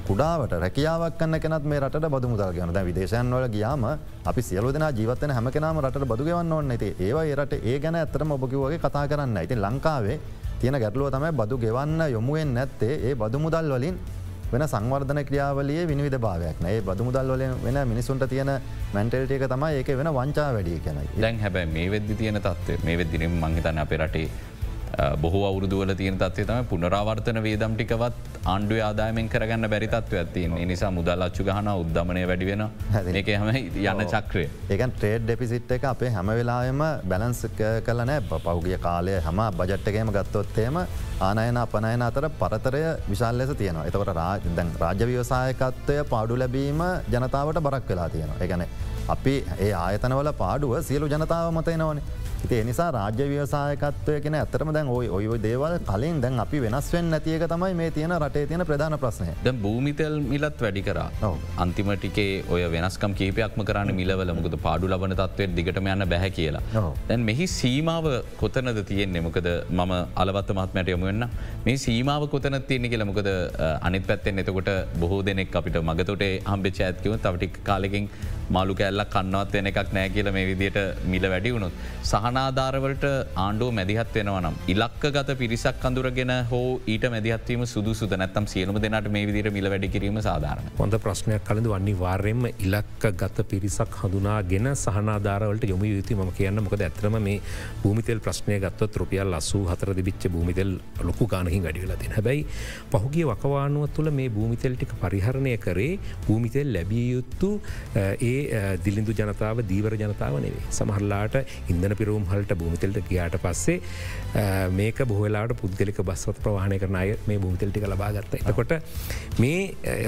[0.07, 3.85] කුඩාවට රැකියාවක් කන්න කෙනත් මේ රට බදු මුදල් ගන ද විදේශයන් වල ගියාම
[4.25, 8.33] අපි සියලු දෙනා ජීවතන හැම කෙනම රට බදුගවන්න ඕන්න ඇති ඒවා ඒරට ඒ ගැන ඇතරම
[8.33, 10.19] ඔබකිවගේ කතා කරන්න ඇති ලංකාවේ
[10.61, 13.99] තියෙන ගැටලුව තමයි බදු ගෙවන්න යොමුුවෙන් නැත්තේ ඒ බදු මුදල් වලින්
[14.53, 18.53] වෙන සංවර්ධන ක්‍රියාවලිය විනිවිධ භාවයක් නෑ බදු මුදල් වල වෙන මිනිසුන්ට තියෙන
[18.95, 23.39] මැන්ටල්ටේක තමයි ඒක වෙන වංචා වැඩිය කැනයි දැන් හැබැ මේ වෙද්දි තියෙන තත්වේ මේ වෙද්දිරීම
[23.41, 24.29] මංහිතන්න අප රටේ
[25.23, 28.15] බොහෝ අවුරුදුවල තියෙන තත්වේ තම පුනරාවර්තන වේදම් ටිකවත්
[28.53, 32.63] ආණ්ඩු ආදායමෙන් කරගන්න බැරිතත්ව ඇතින් නිසා මුදල් අච්චු ගහන උද්දමනය වැඩිවෙන
[33.21, 33.51] ඒක හම
[33.85, 34.45] යන්න චක්‍රය.
[34.71, 37.43] ඒකන් ට්‍රේඩ් ඩෙපිසිට් එක අපේ හැම වෙලාම බැලන්ස්
[37.89, 40.81] කලනෑ පෞගිය කාලය හම බජට්ටකේම ගත්තොත්තේම
[41.21, 43.87] ආනයන අපනයන අතර පරතරය විශාල් ලෙස තියෙනවා.
[43.91, 46.83] එතකට රාජදැන් රාජ්‍ය විවසායකත්වය පාඩු ලැබීම
[47.15, 48.43] ජනතාවට බරක් වෙලා තියෙනවා.
[48.47, 48.67] එකන
[49.15, 55.09] අපි ඒ ආයතනවල පාඩුව සියලු ජනතාව මතයනවනේ ඉති එනිසා රාජ්‍ය ව්‍යවසායකත්වය කියෙන ඇතරම දැන් ඔයි
[55.17, 59.29] ඔය දේවල් කලින් දැන් අපි වෙනස්වෙන් නැතියක තමයි මේ තියෙන රටේ තියෙන ප්‍රධාන ප්‍රශ්නය.
[59.47, 60.99] ද භූමිතෙල් මිලත් වැඩි කර.
[61.65, 64.33] අන්තිමටිකේ ඔය වෙනස්කම් කීපයක්ම කරන්න මිලවල.
[64.39, 66.85] මුකද පාඩු ලබන තත්වය දිගටම යන්න බැහැ කියලා.
[67.11, 68.09] දැන් මෙහි සීමාව
[68.43, 69.25] කොතනද තියෙන්නේ?
[69.29, 71.29] මොකද මම අලවත්ත මත්මයට යමුවෙන්න
[71.67, 73.11] මේ සීමාව කොතන තියන්නේ කියලා?
[73.13, 73.31] මොකද
[73.89, 74.71] අනිත් පැත්තෙන් එතකොට
[75.03, 78.07] බොහෝ දෙනෙක් අපිට මගතොට හම්බෙච ඇත්කිව තවටික් කාලෙකින්
[78.51, 81.73] මාළු කැල්ලක් කන්නවත් වෙන එකක් නෑ කියල මේ විදියට මිල වැඩි වුණොත්.
[82.05, 84.57] සහනාධාරවලට ආණ්ඩුව මැදිහත් වෙනවනම්.
[84.69, 89.89] ඉලක්ක ගත පිරිසක් කඳුරගෙන හෝ ඊට මැදිහත්වීම සුදුසුද නැත්තම් සියලුම දෙනට මේ විදිර මිල වැඩි
[89.89, 90.71] කිරීම සාධාරන.
[90.79, 96.81] හොඳ ප්‍රශ්නයක් කලඳ වන්නේ වාර්යෙන්ම ඉලක්ක ගත පිරිසක් හඳුනාගෙන සහනාධාරවලට යොම යුතු ම කියන්න මොකද
[96.81, 97.41] ඇතරම මේ
[97.83, 100.71] භූමිතෙල් ප්‍රශ්නය ගත්ව රුපියල් ලස්සූ හතර දිච්ච භූමිතෙල්
[101.03, 102.47] ලොකු ගානහි වැඩිවෙලතින් හැබැයි
[102.93, 105.93] පහුගේ වකවානුව තුළ මේ භූමිතෙල්ටික පරිහරණය කරේ
[106.27, 107.51] භූමිතෙල් ලැබිය යුත්තු
[108.23, 111.37] ඒ ඒ දිලිඳු ජනතාව දීවර ජනතාව නෙවේ සමහරලාට
[111.69, 113.79] ඉන්දන පිරුම් හල්ට භූමිතෙල්ට ගියාට පස්සේ
[114.73, 118.77] මේක බොහලාට පුද්ගලික බස්වත් ප්‍රවාහණය කරන අය මේ භූමිතෙල්ටික ලබාගත්ත එතකොට
[119.39, 119.59] මේ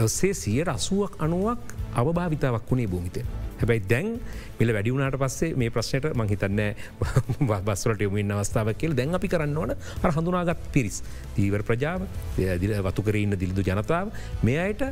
[0.03, 3.27] ඔස්සේ සිය රසුවක් අනුවක් අවභාවිතාවක් වුණේ භූමිතෙල්.
[3.57, 4.09] හැබැයි දැන්
[4.59, 6.61] මිල වැඩිවුණට පස්සේ මේ ප්‍රශ්නයට මංහිතන්න
[7.65, 8.95] බස්වලට යොමින් අවස්ථාව කියල.
[8.95, 11.03] දැන් අපි කරන්න ඕන අර හඳුනාගත් පිරිස්.
[11.37, 12.07] දීවර ප්‍රජාව
[12.89, 14.13] වතුකරඉන්න දිලිදු ජනතාව
[14.43, 14.85] මේ අයට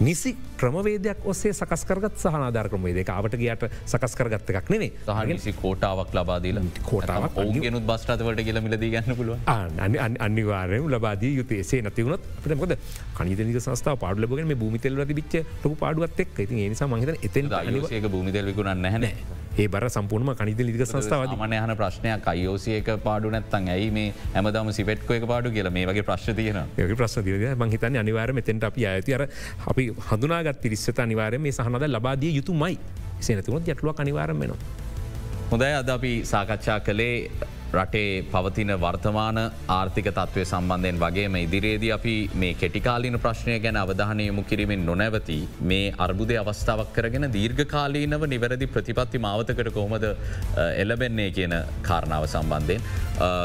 [0.00, 6.60] නිසි ක්‍රමවේදයක් ඔස්සේ සකස්කරගත් සහනාධාර ක්‍රමේදක අවට ගේයට සකස් කරගත්ත එකක් නෙවේ සහනිසි කෝටාවක් ලබාදීල
[6.82, 9.38] කෝටාවක් ඔවුගෙනුත් බස්ටාතවට කියල මිලදී ගන්න පුළුව
[10.20, 12.76] අනිවාරය ලබාදී යුතේසේ නැතිවුණත් පටමොද
[13.14, 17.50] කනිතනික සස්ථාව පාඩල බගෙන මේ භූමිතෙල් ති බිච්ච ලොක පාඩුවත් එක් ඉති නිසා මහිත එතන්
[17.90, 23.68] ඒක භූමිතෙල්විකුණන්න නැහැ ඒ බර සම්පූර්ම කනිත ලික සංස්ථාව මන යන ප්‍රශ්නයක් අයෝසියක පාඩු නැත්තන්
[23.68, 25.68] ඇයි මේ හැමදම සිපෙට්කො එක පාඩු කියල?
[25.70, 29.22] මේ වගේ ප්‍රශ් තියන ඒ ප්‍රශ් තිය මහිතන්න අනිවාර මෙතැට අපි අඇති අර
[29.66, 29.84] අපි
[30.44, 32.78] හඳුනාගත් පිරිස්සත අනිවාරය මේ සහනද ලබාදිය යුතුමයි
[33.20, 34.58] සනතුනොත් යටලුවක් අනිවාරම වෙනවා.
[35.50, 37.30] හොඳයි අද අපි සාකච්ඡා කළේ
[37.76, 39.38] රටේ පවතින වර්තමාන
[39.76, 45.38] ආර්ථික තත්ත්වය සම්බන්ධයෙන් වගේම ඉදිරියේදී අපි මේ කෙටිකාලීන ප්‍රශ්නය ගැන අවධානය යොමු කිරීමෙන් නොනැවති
[45.70, 50.06] මේ අර්බුදය අවස්ථාවක් කරගෙන දීර්ඝකාලීනව නිවැරදි ප්‍රතිපත්ති මාවතකට කොහොමද
[50.82, 51.54] එලබෙන්නේ කියන
[51.88, 52.82] කාරණාව සම්බන්ධයෙන්.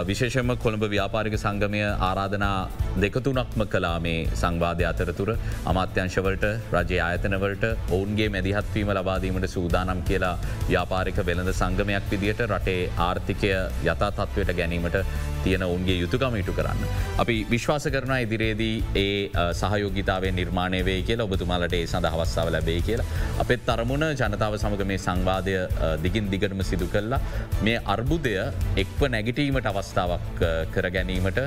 [0.09, 2.69] විශේෂම කොළඹ ව්‍යාපාරික සංගමය ආරාධනා
[3.03, 5.29] දෙකතුනක්ම කලා මේ සංවාධය අතරතුර
[5.71, 7.65] අමාත්‍යංශවලට රජය ආයතනවලට
[7.95, 10.35] ඔවුන්ගේ මැදිහත්වීම ලබාදීමට සූදානම් කියලා
[10.69, 13.51] ව්‍යාපාරික වෙළඳ සංගමයක් විදිට රටේ ආර්ථිකය
[13.85, 14.97] යතා තත්ත්වයට ගැනීමට
[15.43, 16.85] තියෙන ඔවන්ගේ යුතුකම ඉටු කරන්න.
[17.23, 23.07] අපි විශ්වාස කරන ඉදිරියේදී ඒ සහයෝගිතාවේ නිර්මාණය වේ කියලා ඔබතුමාලට ඒ සඳ අවස්ථාව ලැබේ කියලා.
[23.43, 25.55] අපත් තරමුණ ජනතාව සමග මේ සංවාදය
[26.03, 27.21] දිගින් දිගටම සිදු කල්ලා
[27.67, 28.35] මේ අර්බුදය
[28.83, 30.43] එක්ව නැගිටීමට අවස්ථාවක්
[30.75, 31.39] කර ගැනීමට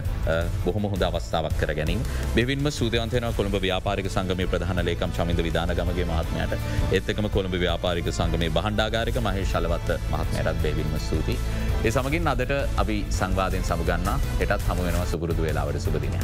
[0.65, 2.03] බොහොම හොඳ අවස්ථාවක් කර ගැනීම
[2.37, 6.53] බෙවින්ම සූදයන්තයන කොළඹ ව්‍යාපාරික සංගමය ප්‍රධාන ලේකම් චමිද විධාන ගමගේ මහත්මයට
[7.01, 11.39] එත්තකම කොළඹ ව්‍යාපාරික සංගමේ බහන්ඩාගාරික මහේ ශලවත්ත මහත්මයටත් බේවින්ම ස්තුතියි.
[11.85, 14.11] ඒ සමගින් අදට අපි සංවාධයෙන් සමුගන්න
[14.41, 16.21] එටත් හමුවෙනවා සුපුරුදු වෙලාවට සුපදිනය.